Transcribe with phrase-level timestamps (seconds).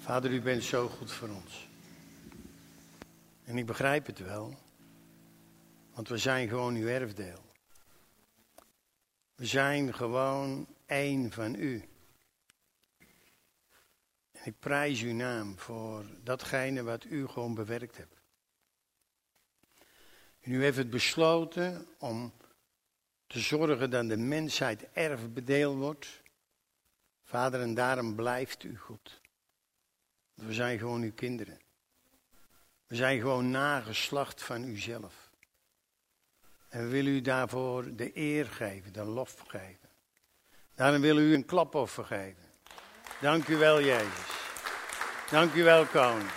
[0.00, 1.68] Vader, u bent zo goed voor ons.
[3.44, 4.58] En ik begrijp het wel,
[5.94, 7.44] want we zijn gewoon uw erfdeel.
[9.34, 11.88] We zijn gewoon één van u.
[14.32, 18.20] En ik prijs uw naam voor datgene wat u gewoon bewerkt hebt.
[20.40, 22.32] U heeft het besloten om
[23.26, 26.22] te zorgen dat de mensheid erfbedeel wordt.
[27.24, 29.19] Vader, en daarom blijft u goed.
[30.40, 31.60] We zijn gewoon uw kinderen.
[32.86, 35.30] We zijn gewoon nageslacht van uzelf.
[36.68, 39.88] En we willen u daarvoor de eer geven, de lof geven.
[40.74, 42.42] Daarom willen we u een klapoffer geven.
[43.20, 44.30] Dank u wel, Jezus.
[45.30, 46.30] Dank u wel, Koning.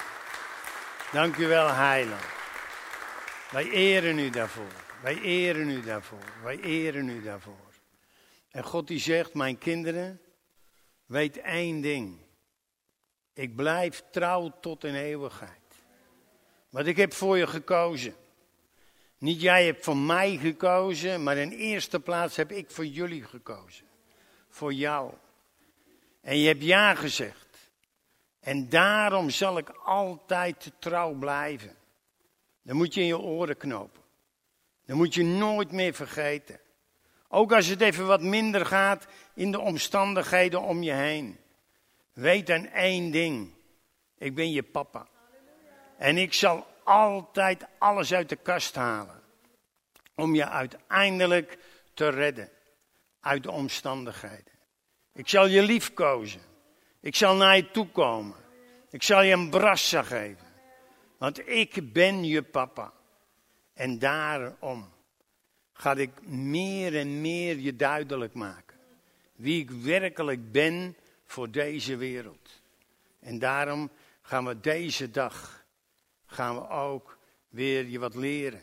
[1.11, 2.25] Dank u wel, Heiland.
[3.51, 4.71] Wij eren u daarvoor.
[5.01, 6.33] Wij eren u daarvoor.
[6.43, 7.73] Wij eren u daarvoor.
[8.51, 10.21] En God die zegt, mijn kinderen,
[11.05, 12.22] weet één ding.
[13.33, 15.61] Ik blijf trouw tot in eeuwigheid.
[16.69, 18.15] Want ik heb voor je gekozen.
[19.17, 23.85] Niet jij hebt voor mij gekozen, maar in eerste plaats heb ik voor jullie gekozen.
[24.49, 25.13] Voor jou.
[26.21, 27.71] En je hebt ja gezegd.
[28.39, 31.75] En daarom zal ik altijd trouw blijven.
[32.61, 34.01] Dan moet je in je oren knopen.
[34.85, 36.59] Dan moet je nooit meer vergeten.
[37.27, 41.37] Ook als het even wat minder gaat in de omstandigheden om je heen.
[42.13, 43.53] Weet dan één ding.
[44.17, 45.07] Ik ben je papa.
[45.97, 49.21] En ik zal altijd alles uit de kast halen.
[50.15, 51.57] Om je uiteindelijk
[51.93, 52.49] te redden.
[53.19, 54.53] Uit de omstandigheden.
[55.13, 56.41] Ik zal je liefkozen.
[56.99, 58.37] Ik zal naar je toe komen.
[58.89, 60.47] Ik zal je een brassa geven.
[61.17, 62.93] Want ik ben je papa.
[63.73, 64.93] En daarom
[65.73, 68.77] ga ik meer en meer je duidelijk maken.
[69.35, 72.61] Wie ik werkelijk ben voor deze wereld.
[73.19, 73.91] En daarom
[74.21, 75.65] gaan we deze dag,
[76.25, 77.17] gaan we ook
[77.49, 78.61] weer je wat leren.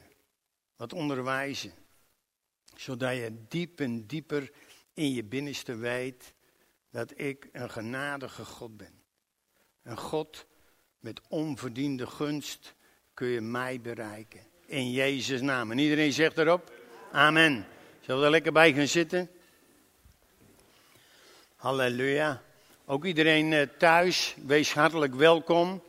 [0.76, 1.72] Wat onderwijzen.
[2.76, 4.52] Zodat je diep en dieper
[4.94, 6.34] in je binnenste weet
[6.90, 9.02] dat ik een genadige God ben.
[9.82, 10.46] Een God
[10.98, 12.74] met onverdiende gunst
[13.14, 14.40] kun je mij bereiken.
[14.66, 15.70] In Jezus' naam.
[15.70, 16.72] En iedereen zegt erop:
[17.12, 17.66] Amen.
[18.00, 19.30] Zullen we er lekker bij gaan zitten?
[21.56, 22.42] Halleluja.
[22.90, 25.82] Ook iedereen eh, thuis, wees hartelijk welkom.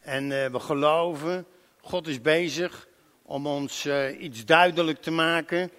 [0.00, 1.46] En uh, we geloven,
[1.80, 2.88] God is bezig
[3.22, 5.70] om ons uh, iets duidelijk te maken.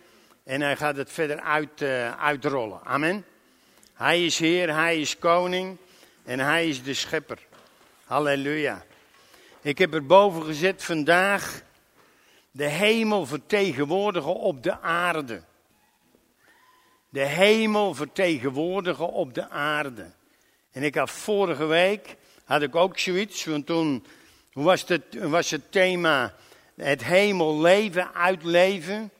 [0.43, 1.81] En hij gaat het verder uit,
[2.19, 2.79] uitrollen.
[2.83, 3.25] Amen.
[3.93, 5.77] Hij is Heer, Hij is Koning
[6.23, 7.39] en Hij is de Schepper.
[8.03, 8.85] Halleluja.
[9.61, 11.61] Ik heb er boven gezet vandaag
[12.51, 15.41] de hemel vertegenwoordigen op de aarde.
[17.09, 20.17] De hemel vertegenwoordigen op de aarde.
[20.71, 24.05] En ik had vorige week, had ik ook zoiets, want toen
[24.53, 26.35] was het, was het thema
[26.81, 29.11] het hemel leven, uitleven.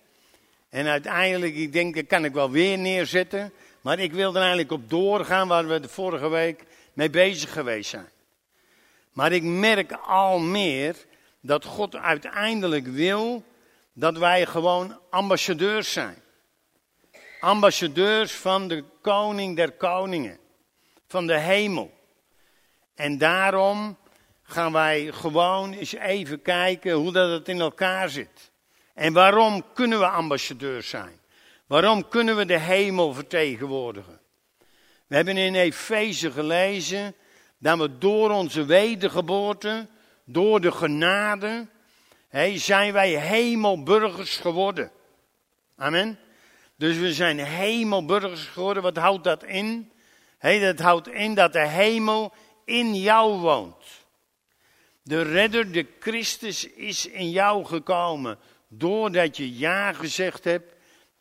[0.69, 3.53] En uiteindelijk, ik denk, dat kan ik wel weer neerzetten.
[3.81, 7.89] Maar ik wil er eigenlijk op doorgaan waar we de vorige week mee bezig geweest
[7.89, 8.09] zijn.
[9.13, 10.95] Maar ik merk al meer
[11.41, 13.43] dat God uiteindelijk wil
[13.93, 16.17] dat wij gewoon ambassadeurs zijn.
[17.39, 20.37] Ambassadeurs van de koning der koningen,
[21.09, 21.91] van de hemel.
[22.95, 23.97] En daarom
[24.43, 28.51] gaan wij gewoon eens even kijken hoe dat het in elkaar zit.
[28.93, 31.19] En waarom kunnen we ambassadeurs zijn?
[31.67, 34.19] Waarom kunnen we de hemel vertegenwoordigen?
[35.07, 37.15] We hebben in Efeze gelezen
[37.57, 39.87] dat we door onze wedergeboorte,
[40.25, 41.67] door de genade,
[42.55, 44.91] zijn wij hemelburgers geworden.
[45.75, 46.19] Amen.
[46.75, 48.83] Dus we zijn hemelburgers geworden.
[48.83, 49.91] Wat houdt dat in?
[50.39, 52.33] Dat houdt in dat de hemel
[52.65, 53.85] in jou woont.
[55.01, 58.39] De redder, de Christus, is in jou gekomen.
[58.67, 60.73] Doordat je ja gezegd hebt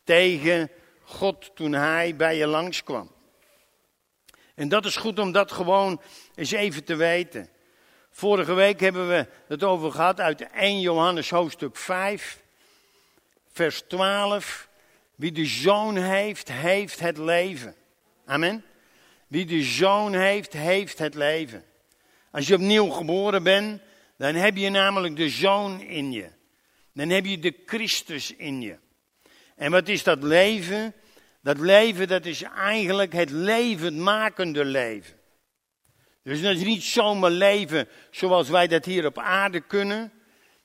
[0.05, 0.71] tegen
[1.03, 3.11] God toen hij bij je langskwam.
[4.55, 6.01] En dat is goed om dat gewoon
[6.35, 7.49] eens even te weten.
[8.11, 12.43] Vorige week hebben we het over gehad uit 1 Johannes hoofdstuk 5,
[13.53, 14.69] vers 12.
[15.15, 17.75] Wie de zoon heeft, heeft het leven.
[18.25, 18.65] Amen.
[19.29, 21.65] Wie de zoon heeft, heeft het leven.
[22.31, 23.83] Als je opnieuw geboren bent,
[24.17, 26.29] dan heb je namelijk de zoon in je.
[26.93, 28.79] Dan heb je de Christus in je.
[29.57, 30.95] En wat is dat leven?
[31.43, 35.17] Dat leven, dat is eigenlijk het levendmakende leven.
[36.23, 40.13] Dus dat is niet zomaar leven zoals wij dat hier op aarde kunnen.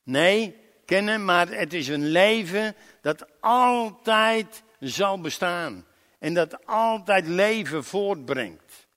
[0.04, 0.56] Nee,
[0.86, 5.86] kennen, maar het is een leven dat altijd zal bestaan.
[6.24, 8.88] En dat altijd leven voortbrengt.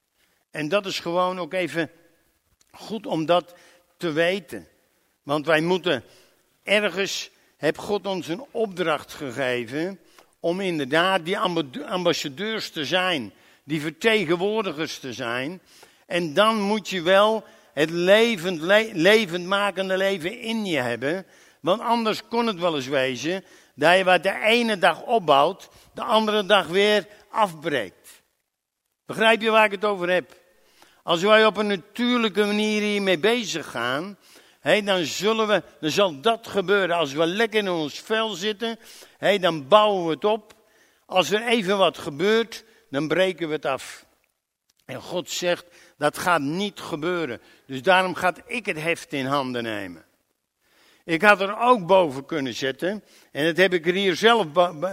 [0.50, 1.90] En dat is gewoon ook even
[2.70, 3.55] Goed om dat
[3.96, 4.69] te weten.
[5.23, 6.05] Want wij moeten
[6.62, 10.00] ergens, heb God ons een opdracht gegeven
[10.40, 11.38] om inderdaad die
[11.88, 13.32] ambassadeurs te zijn,
[13.64, 15.61] die vertegenwoordigers te zijn.
[16.06, 18.61] En dan moet je wel het levend,
[18.93, 21.26] levend makende leven in je hebben.
[21.61, 23.44] Want anders kon het wel eens wezen
[23.76, 28.23] dat je wat de ene dag opbouwt, de andere dag weer afbreekt.
[29.06, 30.37] Begrijp je waar ik het over heb?
[31.02, 34.19] Als wij op een natuurlijke manier hiermee bezig gaan,
[34.84, 36.96] dan, zullen we, dan zal dat gebeuren.
[36.96, 38.78] Als we lekker in ons vel zitten,
[39.40, 40.55] dan bouwen we het op.
[41.06, 44.06] Als er even wat gebeurt, dan breken we het af.
[44.84, 45.67] En God zegt,
[45.99, 47.40] dat gaat niet gebeuren.
[47.67, 50.05] Dus daarom gaat ik het heft in handen nemen.
[51.06, 54.46] Ik had er ook boven kunnen zetten, en dat heb ik er hier zelf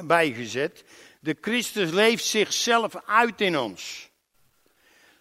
[0.06, 0.83] bij gezet.
[1.19, 4.10] De Christus leeft zichzelf uit in ons.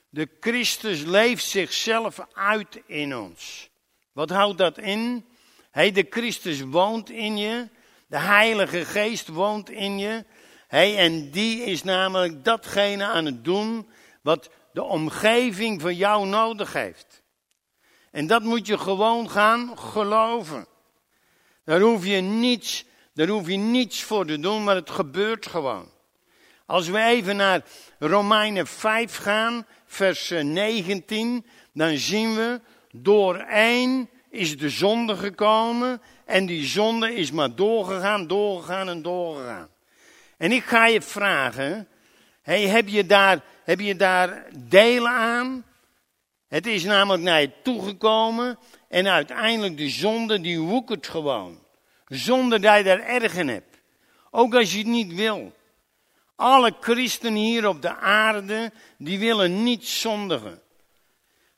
[0.08, 3.70] De Christus leeft zichzelf uit in ons.
[4.12, 5.24] Wat houdt dat in?
[5.70, 7.68] Hij, de Christus woont in je.
[8.06, 10.24] De Heilige Geest woont in je.
[10.68, 13.88] Hij, en die is namelijk datgene aan het doen
[14.22, 17.22] wat de omgeving van jou nodig heeft.
[18.10, 20.70] En dat moet je gewoon gaan geloven.
[21.64, 25.91] Daar hoef je niets, daar hoef je niets voor te doen, maar het gebeurt gewoon.
[26.67, 27.64] Als we even naar
[27.99, 32.61] Romeinen 5 gaan, vers 19, dan zien we
[32.91, 39.69] door één is de zonde gekomen en die zonde is maar doorgegaan, doorgegaan en doorgegaan.
[40.37, 41.88] En ik ga je vragen,
[42.43, 45.64] heb, je daar, heb je daar delen aan?
[46.49, 48.59] Het is namelijk naar je toegekomen
[48.92, 51.58] en uiteindelijk de zonde die woekert gewoon.
[52.06, 53.78] Zonder dat je daar erg in hebt.
[54.30, 55.52] Ook als je het niet wil.
[56.36, 60.62] Alle christenen hier op de aarde, die willen niet zondigen.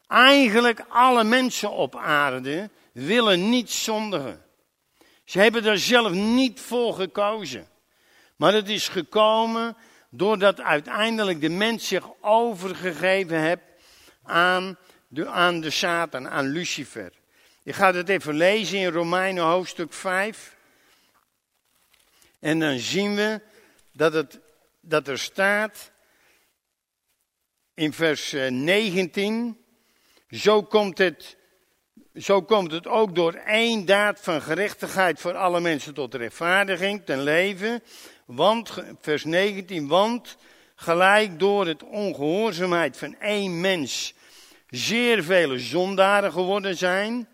[0.06, 4.44] Eigenlijk alle mensen op aarde willen niet zondigen.
[5.24, 7.68] Ze hebben er zelf niet voor gekozen.
[8.36, 9.76] Maar het is gekomen
[10.10, 13.62] doordat uiteindelijk de mens zich overgegeven heeft
[14.22, 14.78] aan
[15.08, 17.22] de, aan de Satan, aan Lucifer.
[17.64, 20.56] Ik ga het even lezen in Romeinen hoofdstuk 5.
[22.40, 23.40] En dan zien we
[23.92, 24.40] dat, het,
[24.80, 25.90] dat er staat
[27.74, 29.58] in vers 19.
[30.28, 31.36] Eh, zo komt, het,
[32.14, 37.22] zo komt het ook door één daad van gerechtigheid voor alle mensen tot rechtvaardiging, ten
[37.22, 37.82] leven.
[38.24, 40.36] Want, vers 19, want
[40.74, 44.14] gelijk door het ongehoorzaamheid van één mens
[44.70, 47.28] zeer vele zondaren geworden zijn,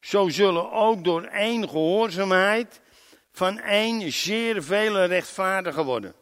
[0.00, 2.80] zo zullen ook door één gehoorzaamheid
[3.32, 6.14] van één zeer vele rechtvaardigen worden.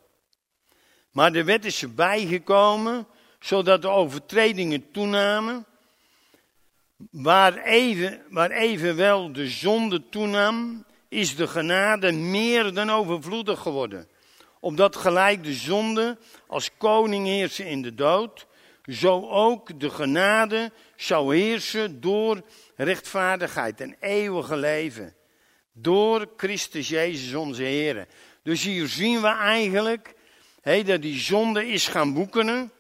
[1.13, 3.07] Maar de wet is erbij gekomen,
[3.41, 5.67] zodat de overtredingen toenamen,
[7.11, 14.09] waar, even, waar evenwel de zonde toenam, is de genade meer dan overvloedig geworden.
[14.61, 18.47] Omdat gelijk de zonde als koning heersen in de dood,
[18.89, 22.43] zo ook de genade zou heersen door
[22.77, 25.15] rechtvaardigheid en eeuwige leven.
[25.73, 28.07] Door Christus Jezus onze Heer.
[28.43, 30.15] Dus hier zien we eigenlijk
[30.63, 32.71] dat die zonde is gaan boekenen.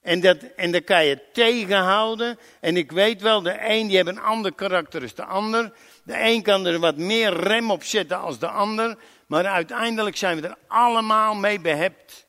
[0.00, 2.38] En dat, en kan je tegenhouden.
[2.60, 5.72] En ik weet wel, de een die heeft een ander karakter dan de ander.
[6.04, 8.96] De een kan er wat meer rem op zetten als de ander.
[9.26, 12.26] Maar uiteindelijk zijn we er allemaal mee behept.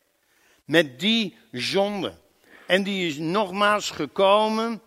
[0.65, 2.21] Met die zonde.
[2.67, 4.81] En die is nogmaals gekomen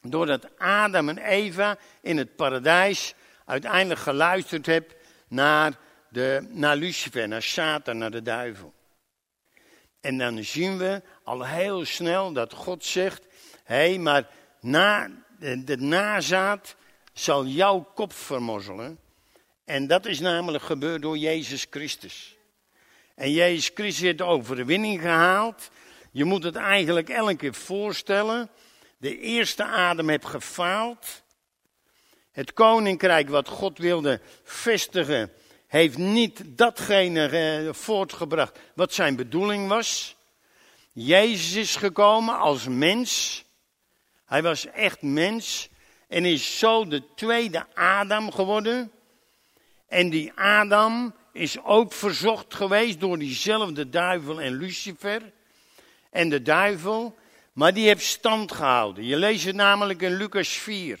[0.00, 4.92] doordat Adam en Eva in het paradijs uiteindelijk geluisterd hebben
[5.28, 8.74] naar, de, naar Lucifer, naar Satan, naar de duivel.
[10.00, 13.26] En dan zien we al heel snel dat God zegt:
[13.64, 14.28] hé, hey, maar
[14.60, 16.76] na, de, de nazaat
[17.12, 18.98] zal jouw kop vermozzelen.
[19.64, 22.36] En dat is namelijk gebeurd door Jezus Christus.
[23.14, 25.70] En Jezus Christus heeft de overwinning gehaald.
[26.16, 28.50] Je moet het eigenlijk elke keer voorstellen.
[28.98, 31.22] De eerste adem heeft gefaald.
[32.32, 35.32] Het koninkrijk wat God wilde vestigen,
[35.66, 40.16] heeft niet datgene eh, voortgebracht wat zijn bedoeling was.
[40.92, 43.44] Jezus is gekomen als mens.
[44.24, 45.68] Hij was echt mens
[46.08, 48.92] en is zo de tweede Adam geworden.
[49.88, 55.34] En die Adam is ook verzocht geweest door diezelfde duivel en Lucifer.
[56.16, 57.16] En de duivel,
[57.52, 59.04] maar die heeft stand gehouden.
[59.04, 60.98] Je leest het namelijk in Lucas 4.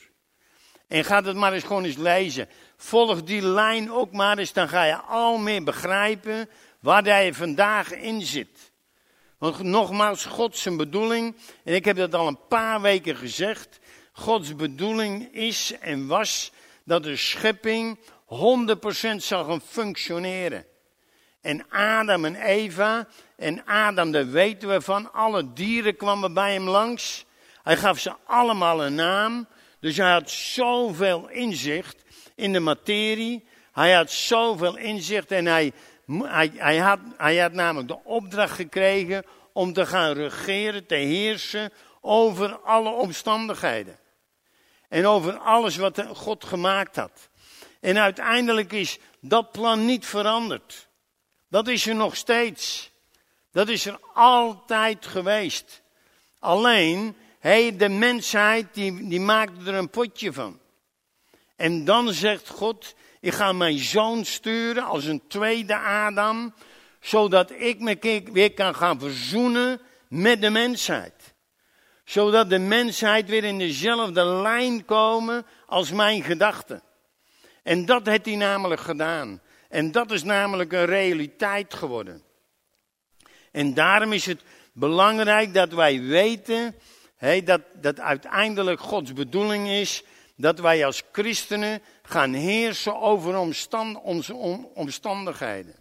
[0.88, 2.48] En gaat het maar eens gewoon eens lezen.
[2.76, 6.48] Volg die lijn ook maar eens, dan ga je al meer begrijpen
[6.80, 8.72] waar je vandaag in zit.
[9.38, 13.78] Want nogmaals, God zijn bedoeling, en ik heb dat al een paar weken gezegd.
[14.12, 16.52] Gods bedoeling is en was
[16.84, 20.66] dat de schepping 100% zou gaan functioneren.
[21.46, 26.68] En Adam en Eva, en Adam, daar weten we van, alle dieren kwamen bij hem
[26.68, 27.24] langs.
[27.62, 29.46] Hij gaf ze allemaal een naam.
[29.80, 32.02] Dus hij had zoveel inzicht
[32.34, 33.48] in de materie.
[33.72, 35.72] Hij had zoveel inzicht en hij,
[36.06, 41.72] hij, hij, had, hij had namelijk de opdracht gekregen om te gaan regeren, te heersen
[42.00, 43.98] over alle omstandigheden.
[44.88, 47.28] En over alles wat God gemaakt had.
[47.80, 50.85] En uiteindelijk is dat plan niet veranderd.
[51.48, 52.90] Dat is er nog steeds.
[53.52, 55.82] Dat is er altijd geweest.
[56.38, 60.60] Alleen, hey, de mensheid die, die maakte er een potje van.
[61.56, 66.54] En dan zegt God, ik ga mijn zoon sturen als een tweede Adam,
[67.00, 71.34] zodat ik me weer kan gaan verzoenen met de mensheid.
[72.04, 76.82] Zodat de mensheid weer in dezelfde lijn komen als mijn gedachten.
[77.62, 79.40] En dat heeft hij namelijk gedaan.
[79.68, 82.22] En dat is namelijk een realiteit geworden.
[83.52, 84.42] En daarom is het
[84.72, 86.74] belangrijk dat wij weten
[87.44, 90.02] dat, dat uiteindelijk Gods bedoeling is
[90.36, 94.34] dat wij als christenen gaan heersen over omstand, onze
[94.74, 95.74] omstandigheden.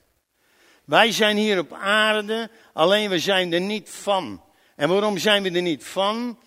[0.85, 4.43] Wij zijn hier op aarde, alleen we zijn er niet van.
[4.75, 6.39] En waarom zijn we er niet van?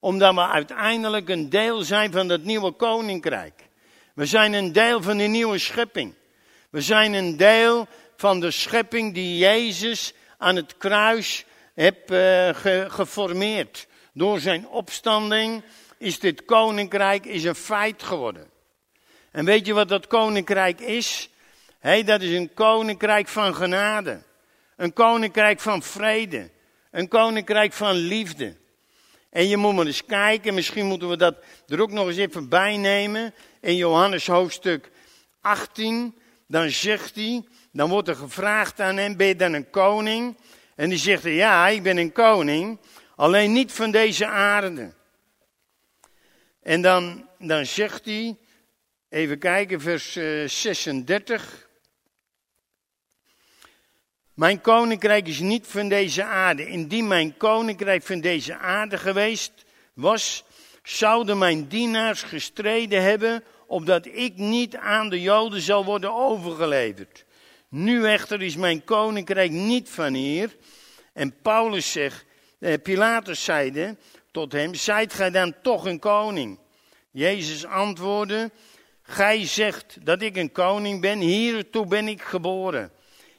[0.00, 3.68] Omdat we uiteindelijk een deel zijn van het nieuwe koninkrijk.
[4.14, 6.14] We zijn een deel van de nieuwe schepping.
[6.74, 12.48] We zijn een deel van de schepping die Jezus aan het kruis heeft uh,
[12.88, 13.86] geformeerd.
[14.12, 15.62] Door zijn opstanding
[15.98, 18.50] is dit koninkrijk is een feit geworden.
[19.30, 21.28] En weet je wat dat koninkrijk is?
[21.78, 24.22] Hey, dat is een koninkrijk van genade.
[24.76, 26.50] Een koninkrijk van vrede.
[26.90, 28.56] Een koninkrijk van liefde.
[29.30, 32.48] En je moet maar eens kijken, misschien moeten we dat er ook nog eens even
[32.48, 33.34] bij nemen.
[33.60, 34.90] In Johannes hoofdstuk
[35.40, 40.36] 18, dan zegt hij, dan wordt er gevraagd aan hem, ben je dan een koning?
[40.76, 42.78] En die zegt, ja, ik ben een koning,
[43.16, 44.92] alleen niet van deze aarde.
[46.62, 48.36] En dan, dan zegt hij,
[49.08, 50.12] even kijken, vers
[50.46, 51.42] 36.
[51.42, 51.58] Eh,
[54.34, 56.66] mijn koninkrijk is niet van deze aarde.
[56.66, 59.52] Indien mijn koninkrijk van deze aarde geweest
[59.94, 60.44] was,
[60.82, 67.24] zouden mijn dienaars gestreden hebben, opdat ik niet aan de Joden zou worden overgeleverd.
[67.68, 70.56] Nu echter is mijn koninkrijk niet van hier.
[71.12, 72.24] En Paulus zegt,
[72.58, 73.96] eh, Pilatus zeide
[74.30, 76.58] tot hem, zijt gij dan toch een koning?
[77.10, 78.50] Jezus antwoordde,
[79.02, 82.92] gij zegt dat ik een koning ben, hiertoe ben ik geboren.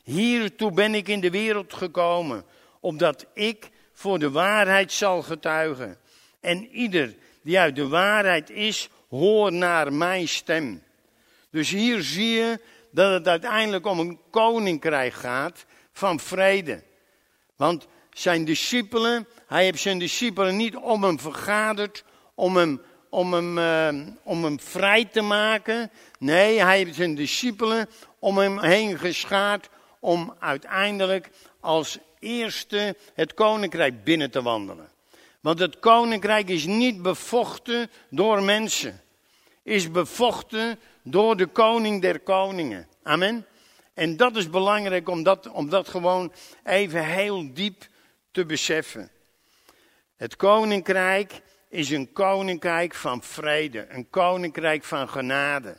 [0.04, 2.46] Hiertoe ben ik in de wereld gekomen,
[2.80, 5.98] opdat ik voor de waarheid zal getuigen.
[6.39, 10.84] En ieder die uit de waarheid is, hoor naar mijn stem.
[11.50, 12.60] Dus hier zie je
[12.92, 16.84] dat het uiteindelijk om een koninkrijk gaat van vrede.
[17.56, 23.58] Want zijn discipelen, hij heeft zijn discipelen niet om hem vergaderd, om hem, om hem,
[23.58, 25.92] uh, om hem vrij te maken.
[26.20, 29.70] Nee, hij heeft zijn discipelen om hem heen geschaard
[30.00, 34.90] om uiteindelijk als eerste het koninkrijk binnen te wandelen.
[35.46, 39.02] Want het koninkrijk is niet bevochten door mensen.
[39.64, 42.88] Is bevochten door de koning der koningen.
[43.04, 43.46] Amen.
[43.94, 46.34] En dat is belangrijk om dat, om dat gewoon
[46.64, 47.88] even heel diep
[48.32, 49.12] te beseffen.
[50.16, 55.78] Het koninkrijk is een koninkrijk van vrede, een koninkrijk van genade.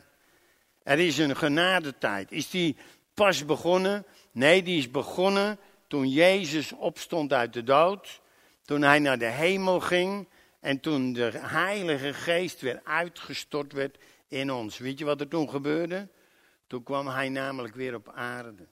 [0.83, 2.31] Er is een genadetijd.
[2.31, 2.75] Is die
[3.13, 4.05] pas begonnen?
[4.31, 8.21] Nee, die is begonnen toen Jezus opstond uit de dood,
[8.67, 13.97] toen hij naar de hemel ging en toen de Heilige Geest weer uitgestort werd
[14.27, 14.77] in ons.
[14.77, 16.09] Weet je wat er toen gebeurde?
[16.67, 18.67] Toen kwam hij namelijk weer op aarde.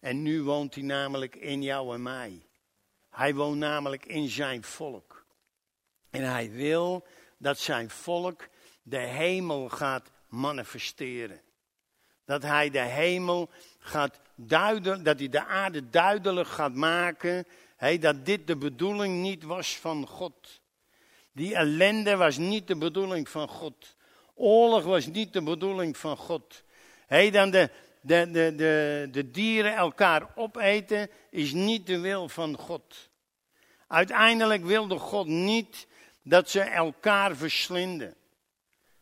[0.00, 2.46] En nu woont hij namelijk in jou en mij.
[3.10, 5.26] Hij woont namelijk in zijn volk.
[6.10, 7.06] En hij wil
[7.38, 8.48] dat zijn volk
[8.82, 11.40] de hemel gaat manifesteren.
[12.24, 17.46] Dat hij de hemel gaat duidelijk, dat hij de aarde duidelijk gaat maken.
[18.00, 20.60] Dat dit de bedoeling niet was van God.
[21.32, 23.96] Die ellende was niet de bedoeling van God.
[24.34, 26.62] Oorlog was niet de bedoeling van God.
[27.08, 33.10] Dan de, de, de, de, de dieren elkaar opeten is niet de wil van God.
[33.86, 35.86] Uiteindelijk wilde God niet
[36.22, 38.16] dat ze elkaar verslinden.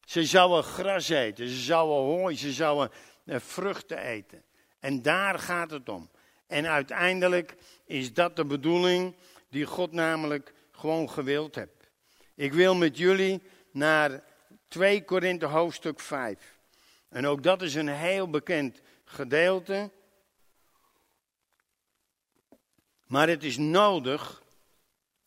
[0.05, 2.91] Ze zouden gras eten, ze zouden hooi, ze zouden
[3.25, 4.43] eh, vruchten eten.
[4.81, 6.11] En daar gaat het om.
[6.47, 9.15] En uiteindelijk is dat de bedoeling
[9.49, 11.91] die God namelijk gewoon gewild hebt.
[12.35, 14.23] Ik wil met jullie naar
[14.69, 16.59] 2 Korinthe hoofdstuk 5.
[17.09, 19.91] En ook dat is een heel bekend gedeelte.
[23.07, 24.43] Maar het is nodig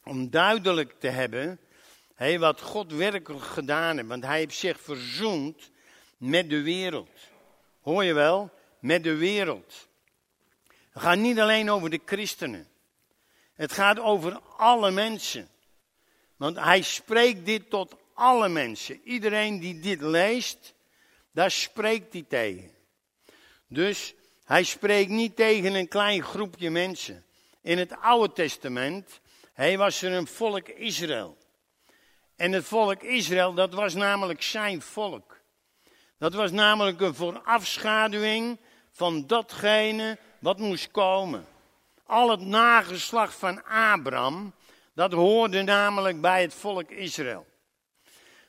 [0.03, 1.59] om duidelijk te hebben
[2.37, 4.07] wat God werkelijk gedaan heeft.
[4.07, 5.71] Want hij heeft zich verzoend
[6.17, 7.09] met de wereld.
[7.81, 8.51] Hoor je wel?
[8.79, 9.86] Met de wereld.
[10.97, 12.67] Het gaat niet alleen over de christenen.
[13.53, 15.49] Het gaat over alle mensen.
[16.37, 19.01] Want hij spreekt dit tot alle mensen.
[19.03, 20.73] Iedereen die dit leest,
[21.31, 22.71] daar spreekt hij tegen.
[23.67, 24.13] Dus
[24.45, 27.25] hij spreekt niet tegen een klein groepje mensen.
[27.61, 29.19] In het Oude Testament
[29.53, 31.37] hij was er een volk Israël.
[32.35, 35.39] En het volk Israël, dat was namelijk zijn volk.
[36.17, 38.59] Dat was namelijk een voorafschaduwing
[38.91, 41.45] van datgene wat moest komen.
[42.05, 44.53] Al het nageslacht van Abraham,
[44.93, 47.47] dat hoorde namelijk bij het volk Israël.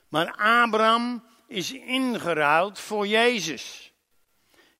[0.07, 3.93] Maar Abraham is ingeruild voor Jezus.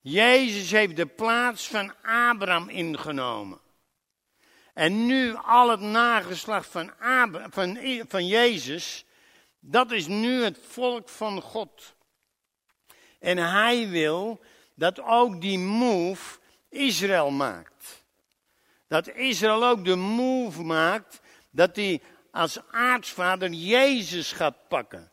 [0.02, 3.60] Jezus heeft de plaats van Abraham ingenomen.
[4.74, 6.92] En nu al het nageslacht van,
[7.50, 9.06] van, van Jezus,
[9.60, 11.94] dat is nu het volk van God.
[13.20, 14.40] En hij wil
[14.76, 16.40] dat ook die move
[16.70, 18.04] Israël maakt.
[18.88, 21.20] Dat Israël ook de move maakt
[21.52, 25.12] dat hij als aartsvader Jezus gaat pakken.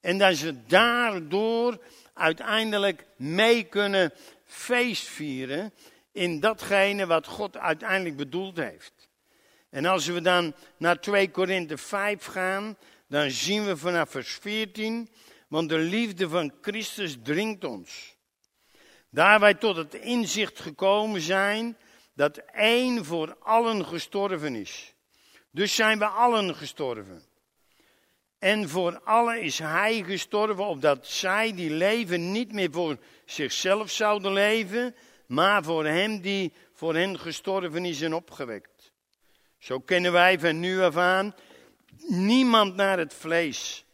[0.00, 1.82] En dat ze daardoor
[2.14, 4.12] uiteindelijk mee kunnen
[4.44, 5.72] feestvieren
[6.12, 9.08] in datgene wat God uiteindelijk bedoeld heeft.
[9.70, 15.10] En als we dan naar 2 Korinthe 5 gaan, dan zien we vanaf vers 14,
[15.48, 18.16] want de liefde van Christus dringt ons.
[19.10, 21.76] Daar wij tot het inzicht gekomen zijn
[22.14, 24.94] dat één voor allen gestorven is.
[25.50, 27.22] Dus zijn we allen gestorven.
[28.38, 34.32] En voor allen is hij gestorven, opdat zij die leven niet meer voor zichzelf zouden
[34.32, 34.94] leven,
[35.26, 38.92] maar voor hem die voor hen gestorven is en opgewekt.
[39.58, 41.34] Zo kennen wij van nu af aan
[42.08, 43.84] niemand naar het vlees.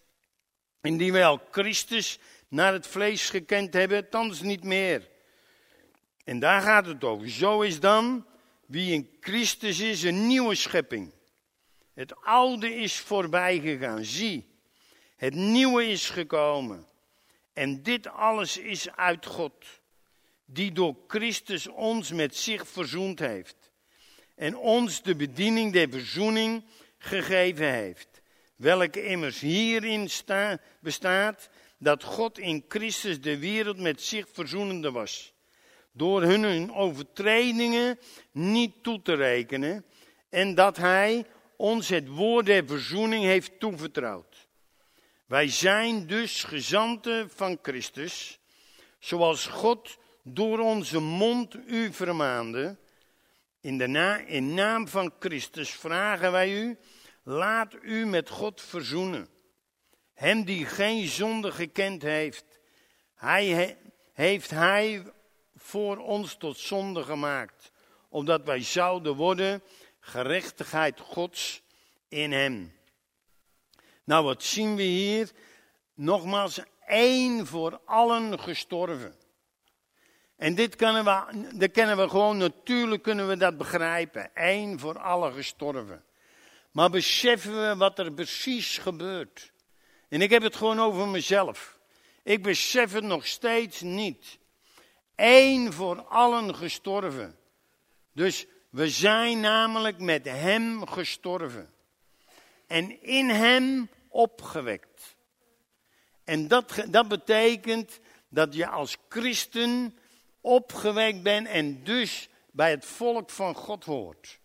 [0.81, 5.09] Indien al Christus naar het vlees gekend hebben, thans niet meer.
[6.25, 7.31] En daar gaat het over.
[7.31, 8.27] Zo is dan
[8.67, 11.13] wie in Christus is een nieuwe schepping.
[11.95, 14.05] Het oude is voorbij gegaan.
[14.05, 14.47] Zie,
[15.17, 16.87] het nieuwe is gekomen.
[17.53, 19.65] En dit alles is uit God
[20.45, 23.71] die door Christus ons met zich verzoend heeft.
[24.35, 26.65] En ons de bediening der verzoening
[26.99, 28.09] gegeven heeft.
[28.57, 31.49] Welke immers hierin sta, bestaat
[31.79, 35.35] dat God in Christus de wereld met zich verzoenende was.
[35.93, 37.99] Door hun overtredingen
[38.33, 39.85] niet toe te rekenen.
[40.29, 44.49] En dat hij ons het woord der verzoening heeft toevertrouwd.
[45.27, 48.39] Wij zijn dus gezanten van Christus,
[48.99, 52.79] zoals God door onze mond u vermaande.
[53.61, 56.79] In, de na, in naam van Christus vragen wij u,
[57.23, 59.29] laat u met God verzoenen.
[60.17, 62.45] Hem die geen zonde gekend heeft,
[63.15, 63.77] hij
[64.13, 65.13] heeft hij
[65.57, 67.73] voor ons tot zonde gemaakt,
[68.09, 69.63] opdat wij zouden worden
[70.01, 71.63] gerechtigheid Gods
[72.09, 72.75] in hem.
[74.05, 75.31] Nou, wat zien we hier?
[75.95, 79.15] Nogmaals, één voor allen gestorven.
[80.37, 84.31] En dit kennen we, dat kennen we gewoon, natuurlijk kunnen we dat begrijpen.
[84.35, 86.05] Eén voor alle gestorven.
[86.71, 89.53] Maar beseffen we wat er precies gebeurt?
[90.09, 91.79] En ik heb het gewoon over mezelf.
[92.23, 94.39] Ik besef het nog steeds niet.
[95.15, 97.39] Eén voor allen gestorven.
[98.13, 101.71] Dus we zijn namelijk met Hem gestorven.
[102.67, 105.17] En in Hem opgewekt.
[106.25, 109.99] En dat, dat betekent dat je als christen
[110.41, 114.39] opgewekt bent en dus bij het volk van God hoort.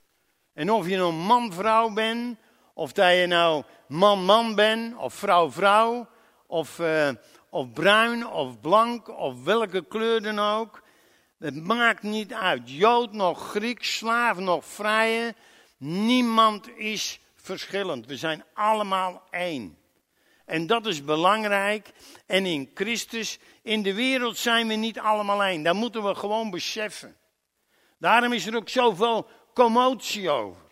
[0.54, 2.40] En of je nou man-vrouw bent,
[2.82, 6.08] of dat je nou man-man bent, of vrouw-vrouw,
[6.48, 7.10] of, uh,
[7.50, 10.82] of bruin, of blank, of welke kleur dan ook.
[11.40, 12.62] Het maakt niet uit.
[12.66, 15.36] Jood nog Griek, slaaf nog vrije.
[15.78, 18.06] Niemand is verschillend.
[18.06, 19.78] We zijn allemaal één.
[20.46, 21.92] En dat is belangrijk.
[22.26, 25.64] En in Christus, in de wereld zijn we niet allemaal één.
[25.64, 27.16] Dat moeten we gewoon beseffen.
[27.98, 30.71] Daarom is er ook zoveel commotie over.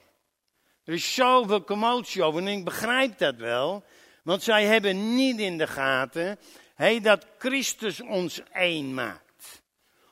[0.90, 2.42] Er is zoveel commotie over.
[2.42, 3.84] En ik begrijp dat wel.
[4.24, 6.40] Want zij hebben niet in de gaten
[6.76, 9.62] hey, dat Christus ons één maakt.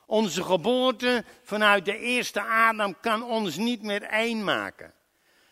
[0.06, 4.94] Onze geboorte vanuit de eerste Adam kan ons niet meer één maken.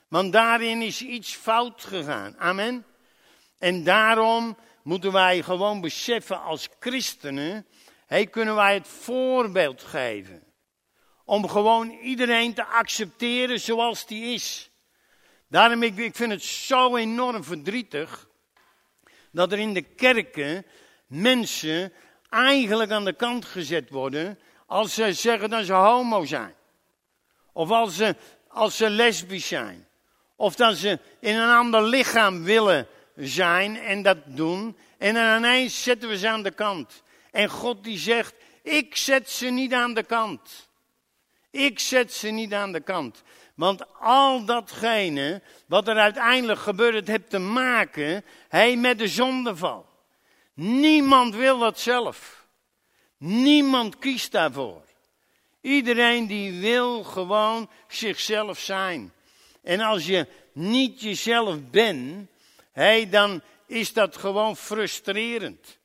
[0.09, 2.39] Want daarin is iets fout gegaan.
[2.39, 2.85] Amen.
[3.59, 7.67] En daarom moeten wij gewoon beseffen als christenen,
[8.07, 10.43] hey, kunnen wij het voorbeeld geven.
[11.25, 14.71] Om gewoon iedereen te accepteren zoals die is.
[15.49, 18.29] Daarom, ik, ik vind het zo enorm verdrietig
[19.33, 20.67] dat er in de kerken
[21.07, 21.93] mensen
[22.29, 26.55] eigenlijk aan de kant gezet worden als ze zeggen dat ze homo zijn.
[27.53, 28.17] Of als ze,
[28.49, 29.89] als ze lesbisch zijn.
[30.37, 34.77] Of dat ze in een ander lichaam willen zijn en dat doen.
[34.99, 37.03] En dan ineens zetten we ze aan de kant.
[37.31, 40.69] En God die zegt, ik zet ze niet aan de kant.
[41.51, 43.23] Ik zet ze niet aan de kant.
[43.57, 49.87] Want al datgene wat er uiteindelijk gebeurt, het heeft te maken hey, met de zondeval.
[50.55, 52.47] Niemand wil dat zelf.
[53.19, 54.83] Niemand kiest daarvoor.
[55.61, 59.12] Iedereen die wil gewoon zichzelf zijn.
[59.62, 62.29] En als je niet jezelf bent,
[62.73, 65.79] hey, dan is dat gewoon frustrerend.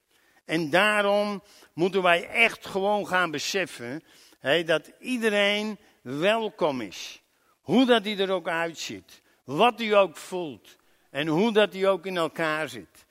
[0.45, 4.03] En daarom moeten wij echt gewoon gaan beseffen
[4.39, 7.20] hey, dat iedereen welkom is.
[7.61, 9.21] Hoe dat hij er ook uitziet.
[9.43, 10.75] Wat hij ook voelt.
[11.09, 13.05] En hoe dat hij ook in elkaar zit.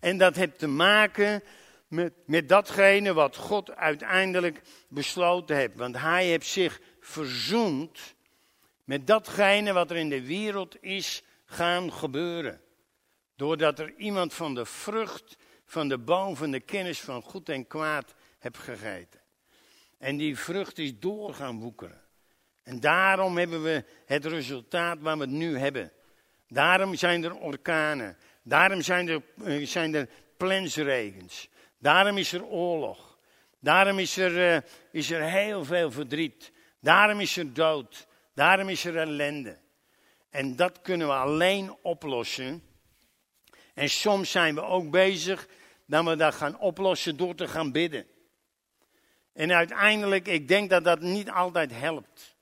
[0.00, 1.42] En dat heeft te maken
[1.88, 5.76] met, met datgene wat God uiteindelijk besloten heeft.
[5.76, 8.14] Want hij heeft zich verzoend
[8.84, 12.60] met datgene wat er in de wereld is gaan gebeuren.
[13.36, 17.66] Doordat er iemand van de vrucht van de boom van de kennis van goed en
[17.66, 19.20] kwaad hebt gegeten.
[19.98, 22.05] En die vrucht is door gaan woekeren.
[22.66, 25.92] En daarom hebben we het resultaat waar we het nu hebben.
[26.48, 28.16] Daarom zijn er orkanen.
[28.42, 31.48] Daarom zijn er, eh, zijn er plensregens.
[31.78, 33.18] Daarom is er oorlog.
[33.60, 36.52] Daarom is er, uh, is er heel veel verdriet.
[36.80, 38.06] Daarom is er dood.
[38.34, 39.58] Daarom is er ellende.
[40.30, 42.62] En dat kunnen we alleen oplossen.
[43.74, 45.48] En soms zijn we ook bezig
[45.84, 48.06] dat we dat gaan oplossen door te gaan bidden.
[49.32, 52.35] En uiteindelijk, ik denk dat dat niet altijd helpt.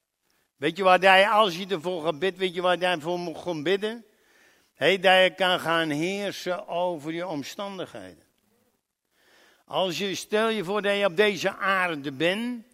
[0.65, 3.39] Weet je waar jij, als je ervoor gaat bidden, weet je waar jij voor moet
[3.39, 4.05] gaan bidden?
[4.75, 8.23] Hey, dat je kan gaan heersen over je omstandigheden.
[9.65, 12.67] Als je, stel je voor dat je op deze aarde bent.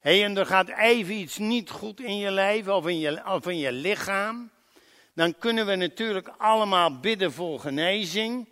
[0.00, 3.46] Hey, en er gaat even iets niet goed in je leven of in je, of
[3.46, 4.50] in je lichaam.
[5.14, 8.48] Dan kunnen we natuurlijk allemaal bidden voor genezing.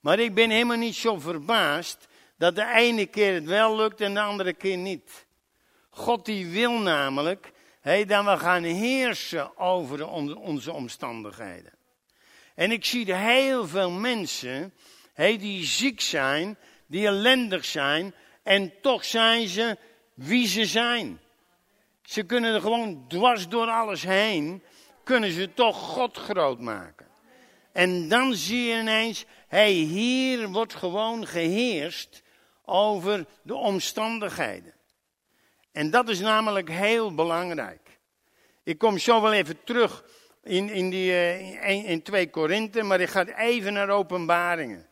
[0.00, 4.14] Maar ik ben helemaal niet zo verbaasd dat de ene keer het wel lukt en
[4.14, 5.26] de andere keer niet.
[5.90, 11.72] God die wil namelijk hey, dat we gaan heersen over onze omstandigheden.
[12.54, 14.74] En ik zie heel veel mensen
[15.14, 19.76] die ziek zijn, die ellendig zijn en toch zijn ze
[20.14, 21.20] wie ze zijn.
[22.02, 24.62] Ze kunnen er gewoon dwars door alles heen,
[25.04, 27.06] kunnen ze toch God groot maken.
[27.72, 32.22] En dan zie je ineens, hey, hier wordt gewoon geheerst
[32.64, 34.74] over de omstandigheden.
[35.72, 37.98] En dat is namelijk heel belangrijk.
[38.64, 40.04] Ik kom zo wel even terug
[40.42, 44.86] in, in, die, uh, in 2 Korinthe, maar ik ga even naar openbaringen.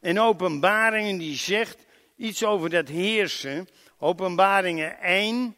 [0.00, 1.86] En openbaringen die zegt
[2.16, 3.68] iets over dat heersen.
[3.98, 5.56] Openbaringen 1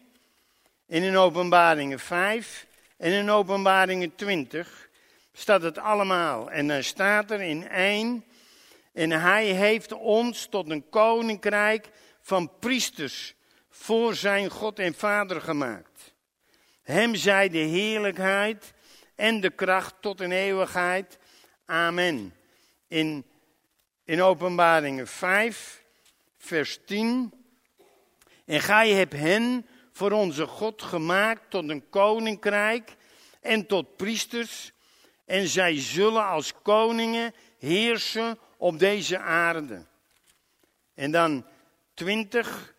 [0.86, 4.88] en in openbaringen 5 en in openbaringen 20
[5.32, 6.50] staat het allemaal.
[6.50, 8.24] En dan staat er in 1,
[8.92, 11.88] en hij heeft ons tot een koninkrijk
[12.20, 13.34] van priesters
[13.76, 16.14] voor zijn God en Vader gemaakt.
[16.82, 18.72] Hem zij de heerlijkheid
[19.14, 21.18] en de kracht tot een eeuwigheid.
[21.64, 22.34] Amen.
[22.88, 23.24] In,
[24.04, 25.84] in Openbaringen 5,
[26.38, 27.32] vers 10.
[28.44, 32.96] En gij hebt hen voor onze God gemaakt tot een koninkrijk
[33.40, 34.72] en tot priesters.
[35.24, 39.86] En zij zullen als koningen heersen op deze aarde.
[40.94, 41.46] En dan
[41.94, 42.73] 20,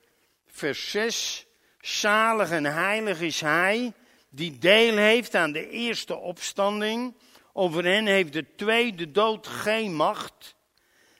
[0.56, 1.46] vers 6.
[1.82, 3.94] Zalig en heilig is hij
[4.30, 7.16] die deel heeft aan de eerste opstanding.
[7.54, 10.56] Over hen heeft de tweede dood geen macht.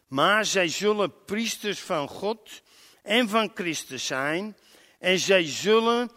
[0.08, 2.62] Maar zij zullen priesters van God
[3.04, 4.58] en van Christus zijn.
[5.00, 6.12] En zij zullen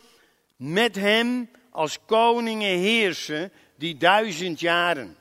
[0.57, 5.17] met hem als koningen heersen die duizend jaren.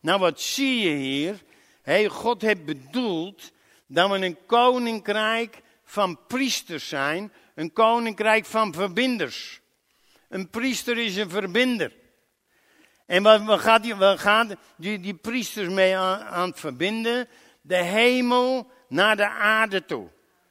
[0.00, 1.42] Nou, wat zie je hier?
[1.82, 3.52] Hey, God heeft bedoeld
[3.86, 9.60] dat we een koninkrijk van priesters zijn, een koninkrijk van verbinders.
[10.28, 11.92] Een priester is een verbinder.
[13.06, 17.28] En wat, gaat, die, die, die priesters mee aan, aan het verbinden?
[17.60, 20.08] De hemel naar de aarde toe.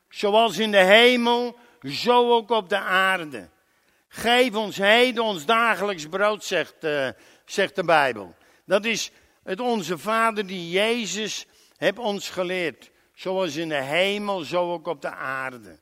[0.10, 3.50] Zoals in de hemel, zo ook op de aarde.
[4.08, 7.10] Geef ons heden ons dagelijks brood, zegt, uh,
[7.46, 8.36] zegt de Bijbel.
[8.66, 9.12] Dat is
[9.44, 11.46] Het onze Vader die Jezus
[11.78, 12.92] heeft ons geleerd.
[13.20, 15.80] Zoals in de hemel, zo ook op de aarde.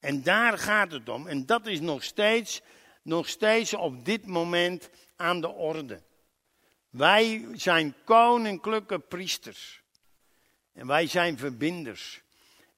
[0.00, 1.26] En daar gaat het om.
[1.26, 2.60] En dat is nog steeds,
[3.02, 6.02] nog steeds op dit moment aan de orde.
[6.90, 9.82] Wij zijn koninklijke priesters.
[10.72, 12.22] En wij zijn verbinders.